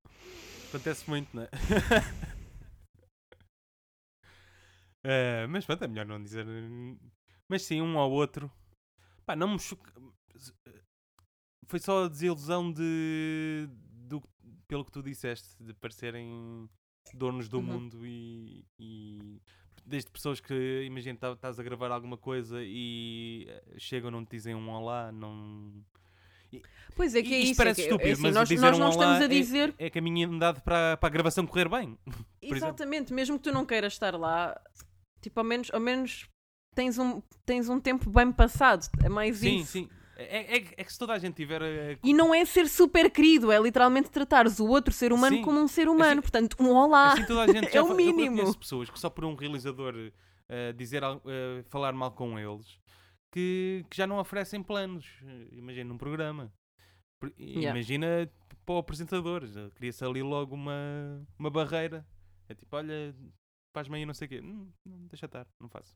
[0.74, 1.48] Acontece muito, não é?
[5.04, 6.44] Eh, mas pronto, é melhor não dizer.
[7.48, 8.50] Mas sim, um ao outro.
[9.24, 9.92] Pá, não me choca.
[11.68, 13.68] Foi só a desilusão de.
[14.66, 16.68] Pelo que tu disseste, de parecerem
[17.12, 17.62] donos do Uhum.
[17.64, 18.64] mundo e.
[18.78, 19.40] e
[19.86, 24.30] desde pessoas que, imagina, tá- estás a gravar alguma coisa e eh, chegam, não te
[24.30, 25.70] dizem um olá, não.
[26.96, 27.56] pois é que é Isto isso.
[27.58, 29.26] parece é que, é estúpido, assim, mas nós, dizer nós um não estamos olá a
[29.28, 31.98] dizer É, é caminho andado para, para a gravação correr bem.
[32.40, 32.56] exemplo.
[32.56, 34.58] Exatamente, mesmo que tu não queiras estar lá,
[35.20, 36.26] tipo, ao menos, ao menos
[36.74, 38.88] tens, um, tens um tempo bem passado.
[39.04, 39.72] É mais Sim, isso.
[39.72, 39.88] sim.
[40.16, 41.60] É, é- é que se toda a gente tiver.
[41.62, 45.42] eh, E não é ser super querido, é literalmente tratares o outro ser humano Sim.
[45.42, 46.12] como um ser humano.
[46.12, 47.12] Assim- Portanto, um olá.
[47.12, 48.36] Assim toda a gente é o eu mínimo.
[48.38, 49.94] conheço pessoas que só por um realizador
[50.48, 52.78] eh, dizer, eh, falar mal com eles
[53.32, 55.06] que, que já não oferecem planos.
[55.52, 56.52] Imagina num programa.
[57.20, 57.70] Por- i- Yeah.
[57.70, 58.30] Imagina
[58.64, 59.42] para o apresentador.
[59.74, 62.06] Cria-se ali logo uma, uma barreira.
[62.48, 63.14] É tipo, olha,
[63.74, 64.40] faz-me aí não sei o quê.
[64.40, 65.94] Hum, não, deixa estar, não faço.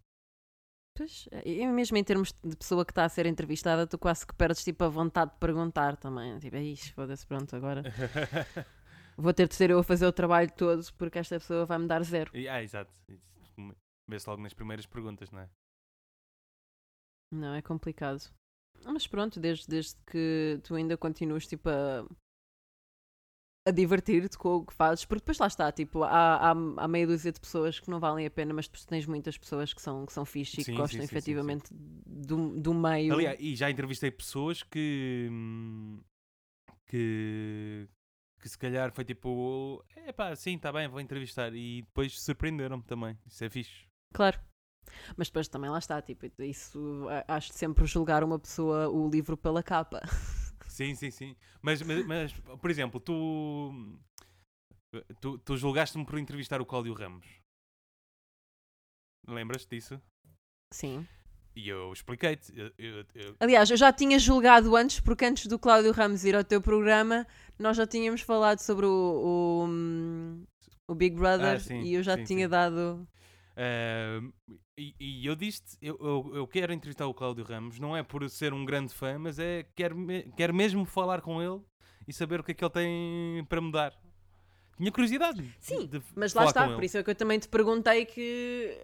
[0.99, 4.34] Pois, e mesmo em termos de pessoa que está a ser entrevistada, tu quase que
[4.34, 6.36] perdes tipo, a vontade de perguntar também.
[6.40, 7.84] Tipo, é isto, foda-se, pronto, agora
[9.16, 11.86] vou ter de ser eu a fazer o trabalho todo porque esta pessoa vai me
[11.86, 12.36] dar zero.
[12.36, 12.92] E- ah, exato.
[13.09, 13.76] Isso
[14.09, 15.49] Vê-se logo nas primeiras perguntas, não é?
[17.32, 18.20] Não, é complicado.
[18.84, 22.09] Mas pronto, desde, desde que tu ainda continuas tipo a,
[23.66, 27.06] a divertir-te com o que fazes, porque depois lá está, tipo, há, há, há meia
[27.06, 30.06] dúzia de pessoas que não valem a pena, mas tu tens muitas pessoas que são,
[30.06, 33.12] que são fixe e Sim, que gostam sim, sim, efetivamente Do, do meio.
[33.12, 35.28] Aliás, e já entrevistei pessoas que.
[35.30, 36.00] hum,
[36.86, 37.86] que.
[38.40, 39.84] que se calhar foi tipo.
[39.94, 41.54] É pá, sim, está bem, vou entrevistar.
[41.54, 43.18] E depois surpreenderam-me também.
[43.26, 43.86] Isso é fixe.
[44.14, 44.40] Claro.
[45.16, 49.62] Mas depois também lá está, tipo, isso acho sempre julgar uma pessoa o livro pela
[49.62, 50.00] capa.
[50.79, 51.37] Sim, sim, sim.
[51.61, 53.99] Mas, mas, mas, por exemplo, tu.
[55.20, 57.26] Tu, tu julgaste-me por entrevistar o Cláudio Ramos.
[59.26, 60.01] Lembras-te disso?
[60.72, 61.05] Sim.
[61.57, 62.57] E eu expliquei-te.
[62.57, 66.37] Eu- eu- eu- Aliás, eu já tinha julgado antes, porque antes do Cláudio Ramos ir
[66.37, 67.26] ao teu programa,
[67.59, 72.16] nós já tínhamos falado sobre o, o, o Big Brother Ah, sim, e eu já
[72.18, 72.51] sim, tinha sim.
[72.51, 73.05] dado.
[73.61, 74.30] Ahm,
[74.78, 78.28] e, e eu disse eu, eu, eu quero entrevistar o Cláudio Ramos, não é por
[78.30, 81.61] ser um grande fã, mas é quero, me- quero mesmo falar com ele
[82.06, 83.92] e saber o que é que ele tem para me dar.
[84.76, 85.44] Tinha curiosidade.
[85.59, 86.86] Sim, de Mas lá está, por ele.
[86.86, 88.78] isso é que eu também te perguntei que,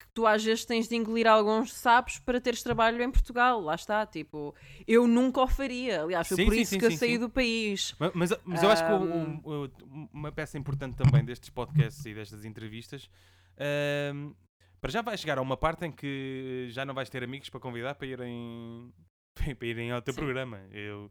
[0.00, 3.60] que tu às vezes tens de engolir alguns sapos para teres trabalho em Portugal.
[3.60, 4.54] Lá está, tipo,
[4.86, 6.02] eu nunca o faria.
[6.04, 7.94] Aliás, foi Sim, por sim, isso sim, que eu saí do país.
[8.00, 9.40] Ma- Mas, mas eu acho que o- Ahm.
[9.44, 13.10] o- o- uma peça importante também destes podcasts e destas entrevistas
[13.58, 14.32] ahm,
[14.80, 17.60] para já vai chegar a uma parte em que já não vais ter amigos para
[17.60, 18.92] convidar para irem,
[19.58, 20.20] para irem ao teu Sim.
[20.20, 20.60] programa.
[20.70, 21.10] Eu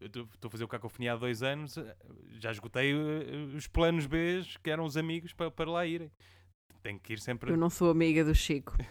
[0.00, 1.96] estou a fazer o cacofonia há dois anos, eh,
[2.38, 6.10] já esgotei eh, os planos B que eram os amigos para, para lá irem.
[6.82, 7.50] Tenho que ir sempre.
[7.50, 8.76] Eu não sou amiga do Chico.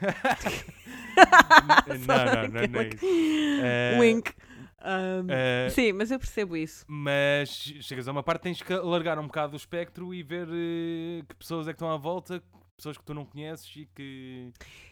[2.07, 3.05] não, não, não, não é isso.
[3.05, 4.33] Eh, Wink.
[4.79, 6.85] Ahm, Eh, Sim, mas eu percebo isso.
[6.87, 7.49] Mas
[7.81, 11.35] chegas a uma parte tens que alargar um bocado o espectro e ver eh, que
[11.35, 12.43] pessoas é que estão à volta,
[12.77, 14.51] pessoas que tu não conheces e que.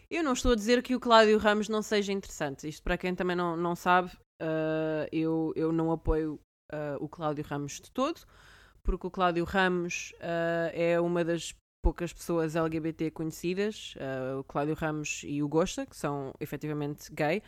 [0.10, 2.68] Eu não estou a dizer que o Cláudio Ramos não seja interessante.
[2.68, 4.12] Isto para quem também não, não sabe,
[4.42, 6.40] ah, eu, eu não apoio
[6.72, 8.22] ah, o Cláudio Ramos de todo,
[8.84, 11.54] porque o Cláudio Ramos ah, é uma das
[11.84, 13.94] poucas pessoas LGBT conhecidas,
[14.40, 17.44] o Cláudio Ramos e o Gosta, que são efetivamente gay.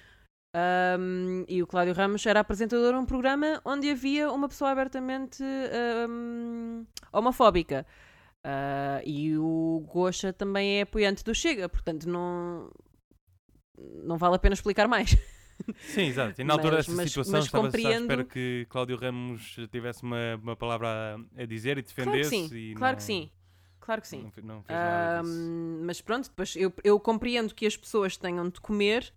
[0.53, 5.41] Ahm, e o Cláudio Ramos era apresentador de um programa onde havia uma pessoa abertamente
[5.43, 7.85] ahm, homofóbica.
[8.47, 12.69] Ah, e o Gosha também é apoiante do Chega, portanto não,
[14.03, 15.09] não vale a pena explicar mais.
[15.79, 16.39] Sim, exato.
[16.39, 19.55] E na altura Mas- dessa mas- situação mas estava à espera compreendo- que Cláudio Ramos
[19.71, 20.87] tivesse uma, uma palavra
[21.37, 22.49] a, a dizer e Claro que defendesse.
[22.49, 23.31] sim, claro não- que sim.
[23.79, 24.31] Claro que sim.
[24.43, 29.13] Não, não mas pronto, depois eu, eu compreendo que as pessoas tenham de comer,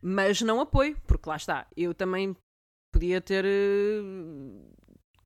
[0.00, 2.36] mas não apoio, porque lá está, eu também
[2.92, 4.00] podia ter eh,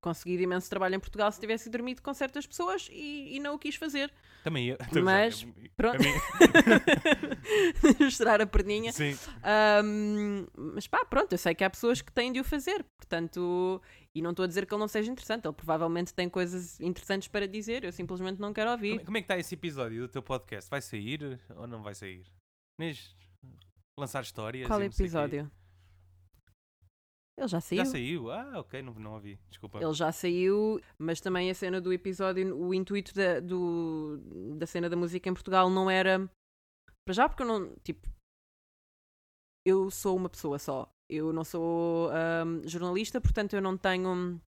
[0.04, 3.58] conseguido imenso trabalho em Portugal se tivesse dormido com certas pessoas e, e não o
[3.58, 4.12] quis fazer.
[4.42, 4.76] Também eu.
[5.02, 5.98] Mas, a pronto.
[7.98, 8.92] Mostrar a perninha.
[8.92, 9.16] Sim.
[9.42, 13.80] Ahm, mas pá, pronto, eu sei que há pessoas que têm de o fazer, portanto,
[14.14, 17.28] e não estou a dizer que ele não seja interessante, ele provavelmente tem coisas interessantes
[17.28, 18.92] para dizer, eu simplesmente não quero ouvir.
[18.92, 20.70] Como, como é que está esse episódio do teu podcast?
[20.70, 22.24] Vai sair ou não vai sair?
[22.78, 23.16] Nes-
[23.98, 24.66] lançar histórias.
[24.66, 25.50] Qual episódio?
[27.36, 27.84] Ele já saiu.
[27.84, 28.30] Já saiu?
[28.30, 29.38] Ah, ok, não, não ouvi.
[29.50, 29.82] Desculpa.
[29.82, 34.18] Ele já saiu, mas também a cena do episódio, o intuito da, do,
[34.56, 36.30] da cena da música em Portugal não era.
[37.04, 37.74] Para já, porque eu não.
[37.82, 38.08] Tipo.
[39.66, 40.88] Eu sou uma pessoa só.
[41.10, 44.40] Eu não sou ahm, jornalista, portanto eu não tenho um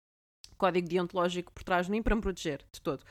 [0.56, 3.04] código deontológico por trás de mim para me proteger de todo.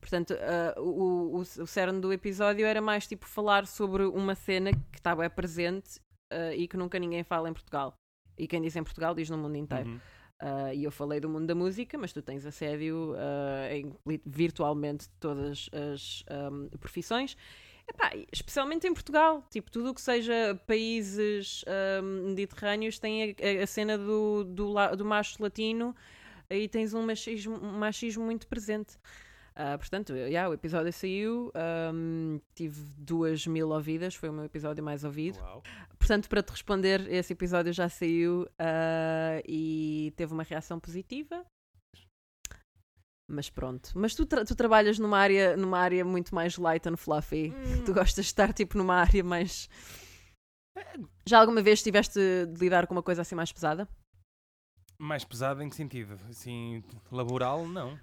[0.00, 4.70] Portanto, ah, o, o, o cerne do episódio era mais tipo falar sobre uma cena
[4.72, 6.00] que bem presente
[6.32, 7.94] ah, e que nunca ninguém fala em Portugal.
[8.38, 9.88] E quem diz em Portugal diz no mundo inteiro.
[9.88, 10.00] Uhum.
[10.40, 13.72] Uh, e eu falei do mundo da música, mas tu tens assédio uh,
[14.06, 17.36] em, virtualmente todas as um, profissões.
[17.88, 21.64] Epá, especialmente em Portugal, tipo, tudo o que seja países
[22.02, 25.96] um, mediterrâneos tem a, a- cena do, do, do macho latino
[26.50, 28.96] e tens um machismo, um machismo muito presente.
[29.60, 31.50] Ah, portanto, yeah, o episódio saiu,
[31.92, 35.36] um, tive duas mil ouvidas, foi o meu episódio mais ouvido.
[35.40, 35.64] Uau.
[35.98, 41.44] Portanto, para te responder, esse episódio já saiu ah, e teve uma reação positiva.
[43.28, 43.90] Mas pronto.
[43.96, 47.52] Mas tu, tra- tu trabalhas numa área, numa área muito mais light and fluffy.
[47.84, 49.68] Tu gostas de estar tipo numa área mais.
[51.26, 53.88] Já alguma vez tiveste de lidar com uma coisa assim mais pesada?
[54.98, 56.18] Mais pesado em que sentido?
[56.30, 57.98] Assim, laboral, não.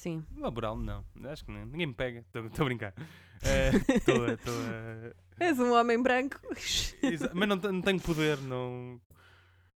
[0.00, 0.24] Sim.
[0.38, 1.04] Laboral, não.
[1.24, 1.66] Acho que não.
[1.66, 2.20] ninguém me pega.
[2.34, 2.94] Estou a brincar.
[3.94, 4.36] Estou a.
[4.38, 6.40] tô a- És um homem branco.
[7.34, 8.98] Mas não, não tenho poder, não.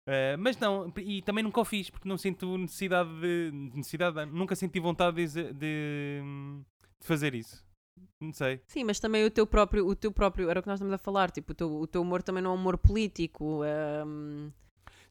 [0.07, 3.51] Eh, mas não, e também nunca o fiz, porque não sinto necessidade de.
[3.75, 6.23] necessidade, nunca senti vontade de, de,
[7.01, 7.65] de fazer isso.
[8.21, 8.61] Não sei.
[8.67, 10.99] Sim, mas também o teu próprio, o teu próprio, era o que nós estamos a
[10.99, 13.63] falar, tipo, o teu, o teu humor também não é um humor político,
[14.07, 14.51] hum,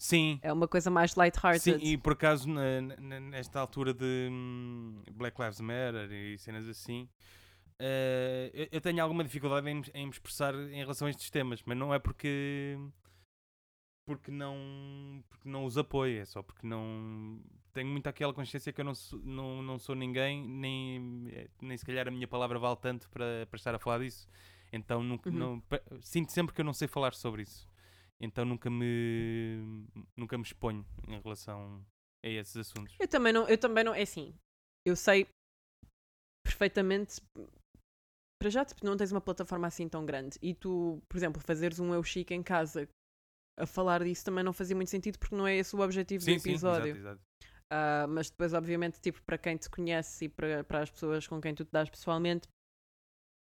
[0.02, 1.62] Sim, é uma coisa mais light-hearted.
[1.62, 6.66] sim, e por acaso na- na- nesta altura de hum, Black Lives Matter e cenas
[6.70, 7.08] assim,
[7.78, 11.30] eh, eu- eu tenho alguma dificuldade em, me- em me expressar em relação a estes
[11.30, 12.78] temas, mas não é porque
[14.06, 17.40] porque não porque não os apoio, é só porque não
[17.74, 21.78] tenho muito aquela consciência que eu não sou, não, não sou ninguém, nem, eh, nem
[21.78, 24.28] se calhar a minha palavra vale tanto para, para estar a falar disso.
[24.74, 25.36] Então nunca, Uhum.
[25.36, 25.64] não,
[26.02, 27.68] sinto sempre que eu não sei falar sobre isso.
[28.22, 31.86] Então nunca me nunca me exponho em relação
[32.24, 32.96] a esses assuntos.
[33.00, 34.34] Eu também não, eu também não, é assim,
[34.86, 35.28] eu sei
[36.46, 37.22] perfeitamente,
[38.40, 41.80] para já tipo, não tens uma plataforma assim tão grande e tu, por exemplo, fazeres
[41.80, 42.90] um eu chique em casa
[43.58, 46.32] a falar disso também não fazia muito sentido porque não é esse o objetivo do
[46.32, 46.96] episódio.
[46.96, 47.22] exato, exato.
[47.72, 51.40] Ah, mas depois, obviamente, tipo, para quem te conhece e para, para as pessoas com
[51.40, 52.48] quem tu te dás pessoalmente,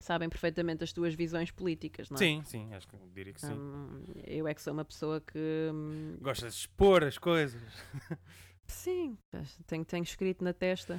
[0.01, 2.18] sabem perfeitamente as tuas visões políticas, não é?
[2.18, 3.53] Sim, sim, acho que diria que sim.
[3.53, 5.38] Hum, eu é que sou uma pessoa que.
[5.72, 7.61] hum, Gostas de expor as coisas.
[8.66, 9.18] sim,
[9.66, 10.99] tenho, tenho escrito na testa.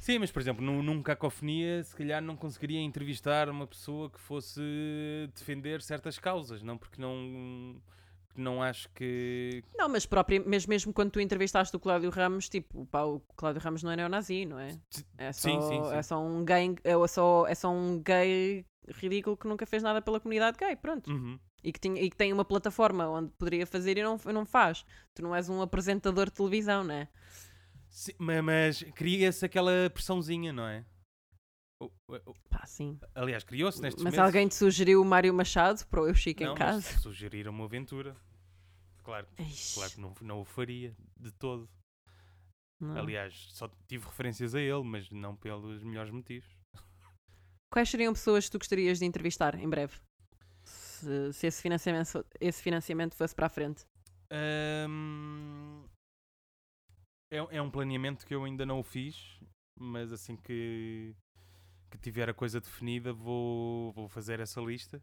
[0.00, 4.20] Sim, mas por exemplo, num, num cacofonia, se calhar não conseguiria entrevistar uma pessoa que
[4.20, 4.60] fosse
[5.34, 6.78] defender certas causas, não?
[6.78, 7.76] Porque não,
[8.38, 9.64] porque não acho que.
[9.76, 13.60] Não, mas próprio, mesmo, mesmo quando tu entrevistaste o Cláudio Ramos, tipo, pá, o Cláudio
[13.60, 14.78] Ramos não é neonazi, não é?
[15.18, 15.92] É só, Sim, sim, sim.
[15.94, 20.00] É só um gay, é só, é só um gay ridículo que nunca fez nada
[20.00, 21.10] pela comunidade gay, pronto.
[21.10, 21.38] Uhum.
[21.62, 24.84] E que, tinha, e que tem uma plataforma onde poderia fazer e não, não faz.
[25.14, 27.08] Tu não és um apresentador de televisão, não é?
[27.90, 30.84] Sim, ma- mas cria-se aquela pressãozinha, não é?
[31.82, 32.98] O- o- o- Pá, sim.
[33.14, 34.24] aliás, criou-se nestes Mas meses.
[34.24, 36.98] alguém te sugeriu o Mário Machado para Eu Chico não, em mas casa?
[37.00, 38.16] sugeriram uma aventura.
[39.08, 39.26] Claro,
[39.72, 41.66] claro que não, não o faria de todo.
[42.78, 42.94] não.
[42.94, 46.46] Aliás, só tive referências a ele, mas não pelos melhores motivos.
[47.72, 49.98] Quais seriam pessoas que tu gostarias de entrevistar em breve?
[50.62, 53.86] Se, se esse, financiamento, esse financiamento fosse para a frente.
[54.30, 55.86] Ahm,
[57.32, 59.40] é, é um planeamento que eu ainda não o fiz,
[59.74, 61.16] mas assim que,
[61.90, 65.02] que tiver a coisa definida vou, vou fazer essa lista.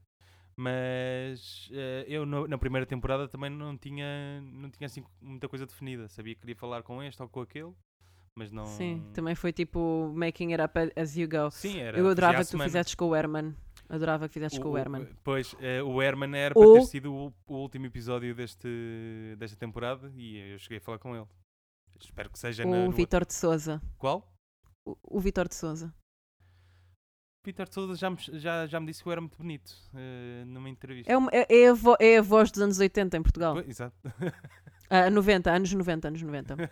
[0.58, 5.66] Mas eh, eu no- na primeira temporada também não tinha, não tinha assim muita coisa
[5.66, 6.08] definida.
[6.08, 7.74] Sabia que queria falar com este ou com aquele,
[8.38, 8.66] mas não.
[8.66, 11.52] Sim, também foi tipo making it up as you go.
[11.52, 11.98] Sim, era.
[11.98, 12.70] Eu adorava que tu semana.
[12.70, 13.56] fizesses com o Herman.
[13.88, 15.08] Adorava que fizesses com o Herman.
[15.24, 18.68] Pois, eh, o Herman era Ou- para ter sido o, o último episódio deste,
[19.38, 21.28] desta temporada e eu cheguei a falar com ele.
[22.00, 23.82] Espero que seja na, O no- Vitor de Souza.
[23.98, 24.28] Qual?
[24.88, 25.94] O, o Vitor de Souza.
[27.46, 30.68] Peter Sousa já me, já, já me disse que eu era muito bonito eh, numa
[30.70, 31.12] entrevista.
[31.12, 33.60] É, uma- é- é a vo- é a voz dos anos 80 em Portugal.
[33.60, 33.96] Exato.
[34.88, 36.70] Ah, 90, anos 90, anos 90.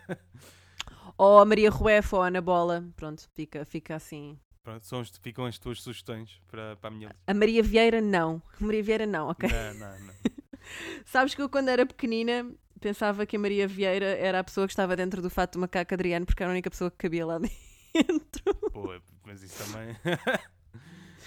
[1.18, 2.84] ou a Maria Rueff ou a Ana Bola.
[2.94, 4.38] Pronto, fica, fica assim.
[4.62, 7.22] Pronto, são, ficam as tuas sugestões para, para a minha lista.
[7.26, 8.40] A Maria Vieira, não.
[8.60, 9.48] A Maria Vieira, não, ok.
[9.50, 10.14] Não, não, não.
[11.04, 12.48] Sabes que eu, quando era pequenina,
[12.80, 15.92] pensava que a Maria Vieira era a pessoa que estava dentro do fato do macaco
[15.92, 18.54] Adriano, porque era a única pessoa que cabia lá dentro.
[18.72, 18.94] Pô,
[19.24, 19.94] mas isso também.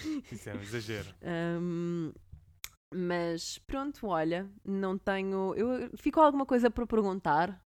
[0.32, 1.14] isso é um exagero.
[1.24, 2.12] Ahm,
[2.94, 5.54] Mas pronto, olha, não tenho.
[5.56, 7.60] Eu fico alguma coisa para perguntar.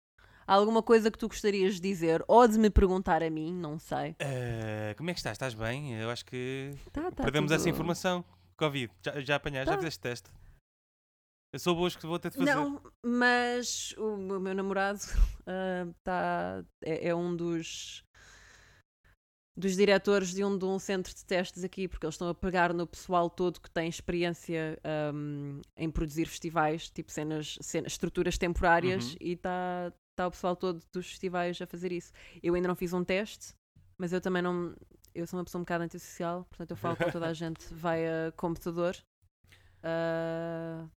[0.47, 4.15] Alguma coisa que tu gostarias de dizer ou de me perguntar a mim, não sei.
[4.19, 5.36] Eh, como é que estás?
[5.36, 5.93] Estás bem?
[6.01, 8.25] Eu acho que Tá, tá perdemos tudo- essa informação.
[8.57, 8.91] Covid.
[9.05, 9.67] Já, já apanhaste?
[9.67, 9.77] Já Tá.
[9.77, 10.29] fizeste teste?
[11.53, 12.55] Eu sou boas que vou ter de fazer.
[12.55, 14.99] Não, mas o meu namorado
[15.47, 18.03] ah, tá, é, é um dos
[19.58, 22.74] dos diretores de um, de um centro de testes aqui, porque eles estão a pegar
[22.74, 29.12] no pessoal todo que tem experiência ahm, em produzir festivais, tipo cenas, cenas estruturas temporárias,
[29.12, 29.18] Uhum.
[29.22, 32.12] e está tá o pessoal todo dos festivais a fazer isso.
[32.41, 33.54] Eu ainda não fiz um teste,
[33.97, 34.74] mas eu também não.
[35.14, 38.34] Eu sou uma pessoa um bocado antissocial, portanto eu falo com toda a gente via
[38.38, 38.95] computador.
[39.84, 40.88] Ah,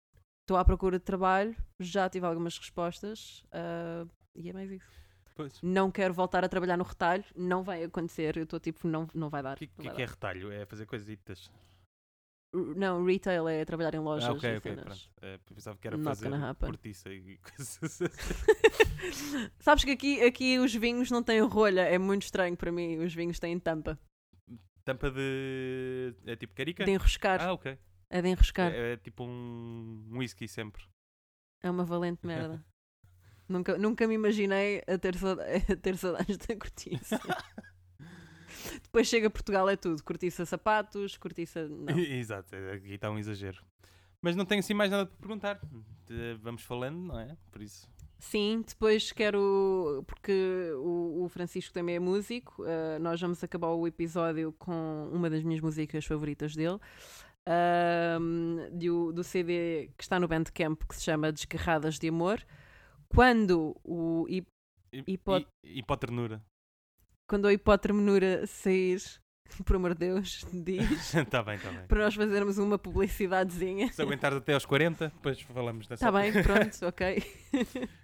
[0.43, 5.04] Estou à procura de trabalho, já tive algumas respostas ah, e é mais isso.
[5.35, 5.61] Pois.
[5.63, 8.37] Não quero voltar a trabalhar no retalho, não vai acontecer.
[8.37, 9.55] Eu estou tipo, não, não vai dar.
[9.55, 10.53] O que, que, que é retalho?
[10.53, 11.51] É fazer coisitas.
[12.55, 14.29] Não, retail é trabalhar em lojas.
[14.29, 14.85] Ah, ok, ok, cenas.
[14.85, 15.11] pronto.
[15.23, 18.05] Eh, pensava que era Not fazer cortiça e coisas assim.
[19.59, 22.99] Sabes que aqui, aqui os vinhos não têm rolha, é muito estranho para mim.
[22.99, 23.99] Os vinhos têm tampa.
[24.85, 26.15] Tampa de.
[26.27, 26.85] É tipo carica?
[26.85, 27.41] De enroscar.
[27.43, 27.77] Ah, ok.
[28.09, 28.73] É de enroscar.
[28.73, 30.85] É, é tipo um whisky sempre.
[31.61, 32.65] É uma valente merda.
[33.49, 35.15] nunca, nunca me imaginei a ter,
[35.73, 37.21] a ter saudades da cortiça.
[38.83, 40.03] Depois chega a Portugal, é tudo.
[40.03, 41.69] Cortiça sapatos, cortiça.
[41.69, 41.99] Não.
[41.99, 43.63] Exato, é- aqui está um exagero.
[44.23, 45.61] Mas não tenho assim mais nada para perguntar.
[46.41, 47.37] Vamos falando, não é?
[47.53, 47.87] Por isso.
[48.19, 50.03] Sim, depois quero.
[50.07, 50.33] Porque
[50.77, 52.65] o, o Francisco também é músico.
[52.65, 56.79] eh, nós vamos acabar o episódio com uma das minhas músicas favoritas dele.
[57.47, 62.41] ahm, do, do CD que está no Bandcamp que se chama Desgarradas de Amor.
[63.15, 64.49] Quando o, hip-
[65.07, 66.43] Hipo- hipoternura.
[67.29, 69.01] quando a hipótermenura sair,
[69.65, 71.15] por amor de Deus, diz.
[71.15, 71.87] Está bem, está bem.
[71.87, 73.93] para nós fazermos uma publicidadezinha.
[73.93, 77.23] Se aguentares até aos 40, depois falamos dessa Está Tá bem, pronto, ok.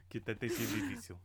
[0.08, 1.16] que até tem sido difícil.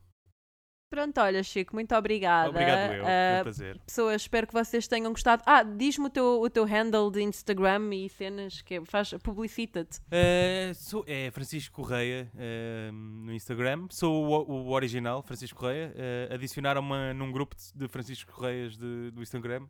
[0.96, 2.50] Pronto, olha, Chico, muito obrigada.
[2.52, 3.04] Obrigado, eu.
[3.04, 3.78] Um prazer.
[3.86, 5.44] pessoas, espero que vocês tenham gostado.
[5.46, 10.00] Ah, diz-me o teu, o teu handle de Instagram e cenas que é- faz, publicita-te.
[10.10, 13.88] Eh, sou, é Francisco Correia eh, no Instagram.
[13.92, 15.92] Sou o, o original, Francisco Correia.
[15.98, 19.68] Eh, adicionaram-me num grupo de, Francisco Correias de- do Instagram.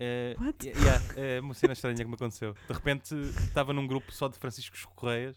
[0.00, 0.68] Eh, What?
[0.68, 2.52] yeah, é uma cena estranha que me aconteceu.
[2.66, 5.36] De repente estava num grupo só de Francisco Correias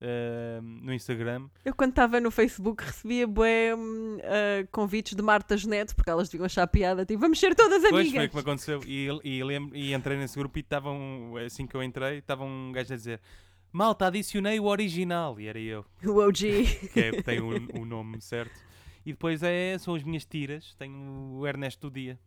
[0.00, 1.48] eh, no Instagram.
[1.64, 6.46] Eu, quando estava no Facebook, recebia bué, ah, convites de Martas Neto, porque elas deviam
[6.46, 8.24] achar piada, tipo, vamos ser todas Pois foi amigas.
[8.26, 8.80] o que me aconteceu.
[8.86, 12.72] E, e, lembro- e entrei nesse grupo e estavam, assim que eu entrei, estava um
[12.72, 13.20] gajo a dizer:
[13.72, 15.38] Malta, adicionei o original.
[15.40, 15.84] E era eu.
[16.04, 16.88] O OG.
[16.92, 18.58] que é, tem o, o nome certo.
[19.04, 20.74] E depois é, são as minhas tiras.
[20.74, 20.96] Tenho
[21.38, 22.18] o Ernesto do Dia.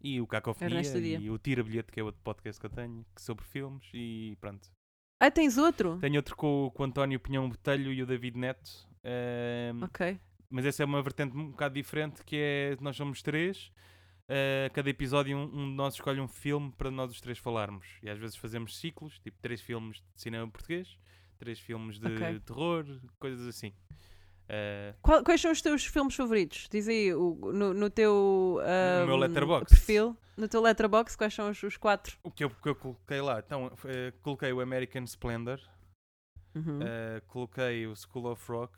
[0.00, 0.74] E o Cacofonia.
[0.74, 1.18] Ernesto do Dia.
[1.18, 3.84] E o Tira Bilhete, que é outro podcast que eu tenho, que sobre filmes.
[3.94, 4.68] E pronto.
[5.24, 5.98] Ah, tens outro?
[6.00, 8.70] Tenho outro com, o- com o António Pinhão Botelho e o David Neto.
[9.04, 10.18] ehm, Ok.
[10.50, 13.70] mas essa é uma vertente um bocado diferente, que é, nós somos três.
[14.28, 17.86] eh, cada episódio um, um de nós escolhe um filme para nós os três falarmos.
[18.02, 20.96] E às vezes fazemos ciclos, tipo três filmes de cinema português,
[21.38, 22.40] três filmes de Ok.
[22.40, 22.84] terror,
[23.18, 23.72] coisas assim.
[24.54, 26.68] Eh, Qual- quais são os teus filmes favoritos?
[26.70, 28.58] Diz aí, o- no, no teu
[29.08, 32.18] No meu perfil, no teu letterbox, quais são os, os quatro?
[32.22, 35.58] O que eu, que eu coloquei lá, então, eh, coloquei o American Splendor,
[36.54, 36.80] Uhum.
[36.82, 38.74] eh, coloquei o School of Rock,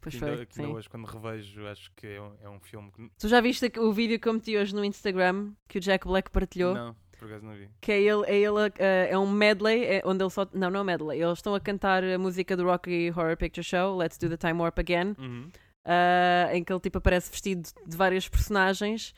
[0.00, 2.60] pois que foi, ainda, que ainda hoje quando revejo acho que é um, é um
[2.60, 3.10] filme que...
[3.18, 6.30] Tu já viste o vídeo que eu meti hoje no Instagram, que o Jack Black
[6.30, 6.74] partilhou?
[6.74, 7.68] Não, por acaso não vi.
[7.80, 8.72] Que é ele, é, ele a-
[9.10, 10.46] é um medley, é onde ele só.
[10.52, 11.22] Não, não é um medley.
[11.22, 14.60] Eles estão a cantar a música do Rocky Horror Picture Show, Let's Do the Time
[14.60, 15.50] Warp Again, Uhum.
[15.84, 19.14] ah, em que ele tipo aparece vestido de vários personagens.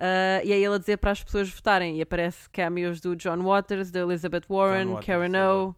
[0.00, 1.96] ah, e é ele a dizer para as pessoas votarem.
[1.98, 5.32] E aparece cameos do John Waters, da Elizabeth Warren, Waters, Karen.
[5.52, 5.74] O.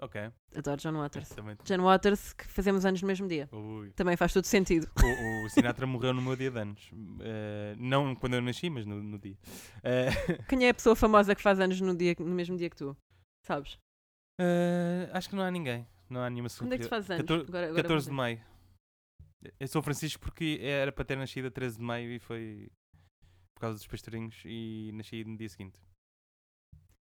[0.00, 0.20] Ok.
[0.56, 1.28] Adoro John Waters.
[1.28, 1.56] Também.
[1.64, 3.48] John Waters, que fazemos anos no mesmo dia.
[3.52, 3.90] Ui.
[3.92, 4.90] Também faz todo sentido.
[5.00, 6.90] O, o Sinatra morreu no meu dia de anos.
[7.20, 9.36] Eh, não quando eu nasci, mas no, no dia.
[9.84, 10.08] Eh,
[10.48, 12.96] Quem é a pessoa famosa que faz anos no, dia, no mesmo dia que tu?
[13.46, 13.78] Sabes?
[14.40, 15.86] eh, acho que não há ninguém.
[16.10, 17.22] Não há nenhuma Quando é que tu fazes anos?
[17.22, 18.44] 14, Agora- agora 14 de maio.
[19.58, 22.70] Eu sou Francisco porque era para ter nascido a 13 de maio e foi
[23.54, 25.78] por causa dos pastorinhos e nasci no dia seguinte.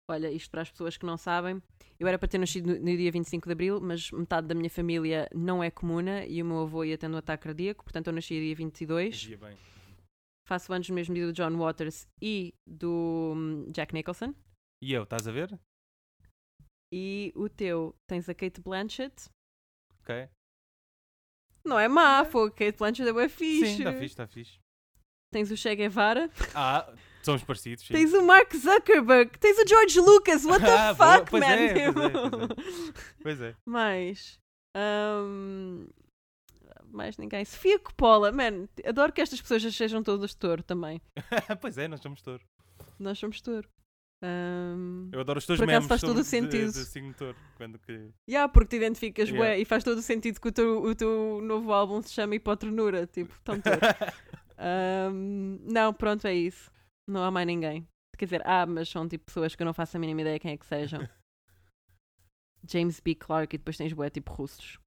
[0.09, 1.61] Olha, isto para as pessoas que não sabem,
[1.99, 4.71] eu era para ter nascido no, no dia 25 de Abril, mas metade da minha
[4.71, 8.13] família não é comuna e o meu avô ia tendo um ataque cardíaco, portanto eu
[8.13, 9.17] nasci dia 22.
[9.17, 9.57] Dia bem.
[10.47, 14.33] Faço anos no mesmo dia do John Waters e do hum, Jack Nicholson.
[14.81, 15.59] E eu, estás a ver?
[16.93, 19.29] E o teu, tens a Kate Blanchett.
[20.03, 20.29] Ok.
[21.65, 23.79] Não é má, pô, Kate Blanchett é bem Sim, fixe.
[23.79, 24.59] está fixe, está fixe.
[25.33, 26.31] Tens o Che Guevara.
[26.55, 26.95] Ah,
[27.27, 27.93] Somos parecidos, sim.
[27.93, 31.19] Tens o Mark Zuckerberg, tens o George Lucas, what the Ah, boa.
[31.19, 31.49] fuck, Pois man?
[31.51, 32.49] é, pois é, pois
[33.23, 33.55] Pois é.
[33.67, 34.39] Mais.
[34.77, 35.87] hum,
[36.91, 37.45] mais ninguém.
[37.45, 41.03] Sofia Coppola, man, adoro que estas pessoas sejam todas touro também.
[41.61, 42.43] pois é, nós somos touro.
[42.99, 43.69] Nós somos touro.
[44.25, 46.73] Hum, Eu adoro os teus Por memes faz todo o sobre- de- sentido.
[46.73, 47.37] De, signo touro.
[47.57, 48.11] Quando que...
[48.29, 49.51] yeah, porque te identificas, Yeah.
[49.57, 52.35] bué, e faz todo o sentido que o teu, o teu novo álbum se chama
[52.35, 53.79] Hipotrenura, tipo, tão touro.
[55.13, 56.71] Hum, não, pronto, é isso.
[57.07, 57.87] Não há mais ninguém.
[58.19, 60.53] Quer dizer, há, mas são tipo pessoas que eu não faço a mínima ideia quem
[60.53, 61.01] é que sejam.
[62.69, 63.15] James B.
[63.15, 64.79] Clark e depois tens bué tipo russos.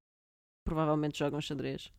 [0.66, 1.92] Provavelmente jogam xadrez.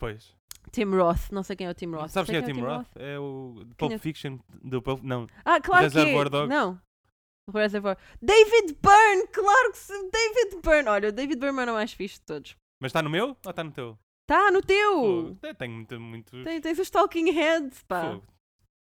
[0.00, 0.36] Pois.
[0.72, 2.10] Tim Roth, não sei quem é o Tim Roth.
[2.10, 2.88] Sabes quem é o Tim Roth?
[2.96, 3.98] É o Quem Pulp é?
[3.98, 4.38] Fiction.
[4.62, 5.02] Do Pulp...
[5.02, 5.26] Não.
[5.44, 6.30] Ah, claro que Reservoir é.
[6.30, 6.48] Dogs.
[6.48, 6.80] Não.
[7.52, 7.96] Reservoir.
[8.20, 10.10] David Byrne, claro que sim.
[10.10, 10.88] David Byrne.
[10.88, 12.56] Olha, o David Byrne é o mais fixe de todos.
[12.80, 13.98] Mas está no meu ou está no teu?
[14.26, 14.92] Tá no teu.
[14.94, 15.38] Fogo.
[15.42, 16.00] Eu Tenho muito.
[16.00, 16.44] muito...
[16.44, 18.12] Tem- tens os Talking Heads, pá.
[18.12, 18.26] Fogo.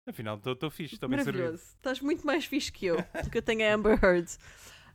[0.07, 1.55] Afinal, estou fixe, estou bem servido.
[1.55, 4.29] Estás muito mais fixe que eu, porque eu tenho a Amber Heard.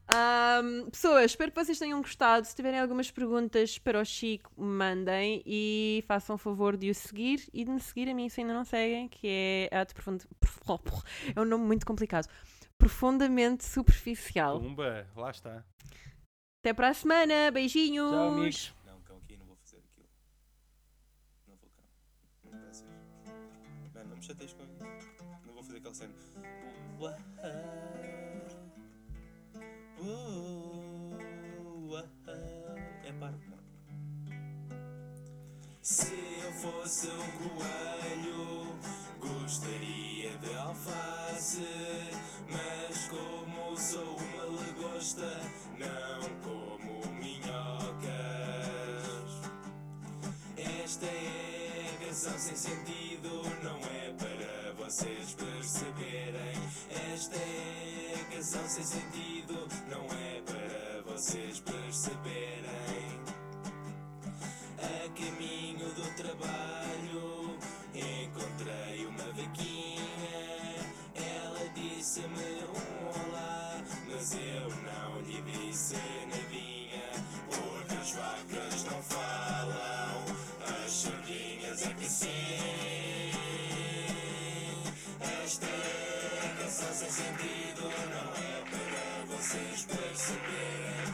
[0.09, 2.47] Ahm, pessoas, espero que vocês tenham gostado.
[2.47, 7.65] Se tiverem algumas perguntas para o Chico, mandem e façam favor de o seguir e
[7.65, 10.25] de me seguir a mim se ainda não seguem, que é ato profundo.
[11.37, 12.27] É um nome muito complicado.
[12.79, 14.61] Profundamente superficial.
[14.61, 15.65] Pumba, lá está.
[16.61, 17.51] Até para a semana.
[17.51, 18.11] Beijinhos.
[18.11, 18.75] Tchau, amigos.
[18.85, 20.09] Não, cão aqui, não vou fazer aquilo.
[21.47, 21.85] Não vou, cão.
[23.95, 24.62] Mano, não me chateias com
[27.05, 27.17] É
[33.19, 33.59] parvo, não.
[35.81, 38.79] Se eu fosse um coelho,
[39.19, 41.67] gostaria de alface.
[42.49, 45.41] Mas como sou uma lagosta,
[45.79, 48.13] não como minhocas.
[50.57, 53.82] Esta é a canção sem sentido, não
[58.53, 63.21] canção sem sentido, não é para vocês perceberem.
[64.79, 67.57] A caminho do trabalho
[67.95, 70.03] encontrei uma vaquinha.
[71.15, 73.81] Ela disse-me um olá,
[74.11, 75.97] mas eu não lhe disse
[76.29, 77.11] nadinha.
[77.49, 80.25] Porque as vacas não falam,
[80.85, 82.62] as sardinhas é que sim.
[89.53, 91.13] Para vocês perceberem.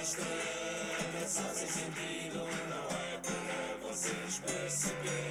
[0.00, 2.38] Esta é a sem sentido,
[2.68, 5.29] não é para vocês perceberem.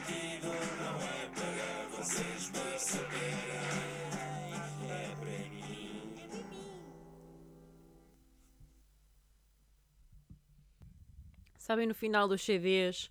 [0.00, 3.30] Sentido, não é para vocês perceberem.
[4.88, 6.10] É para mim.
[11.58, 13.10] Sabem no final dos CDs,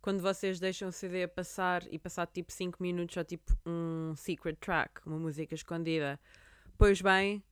[0.00, 4.14] quando vocês deixam o CD a passar e passar tipo 5 minutos ou tipo um
[4.16, 6.18] secret track, uma música escondida.
[6.78, 7.42] Pois bem,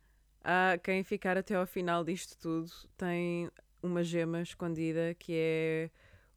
[0.43, 3.51] há quem ficar até ao final disto tudo tem
[3.83, 5.91] uma gema escondida que é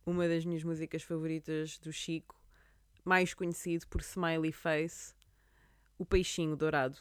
[0.06, 2.41] uma das minhas músicas favoritas do Chico,
[3.04, 5.14] mais conhecido por Smiley Face,
[5.98, 6.98] o Peixinho Dourado.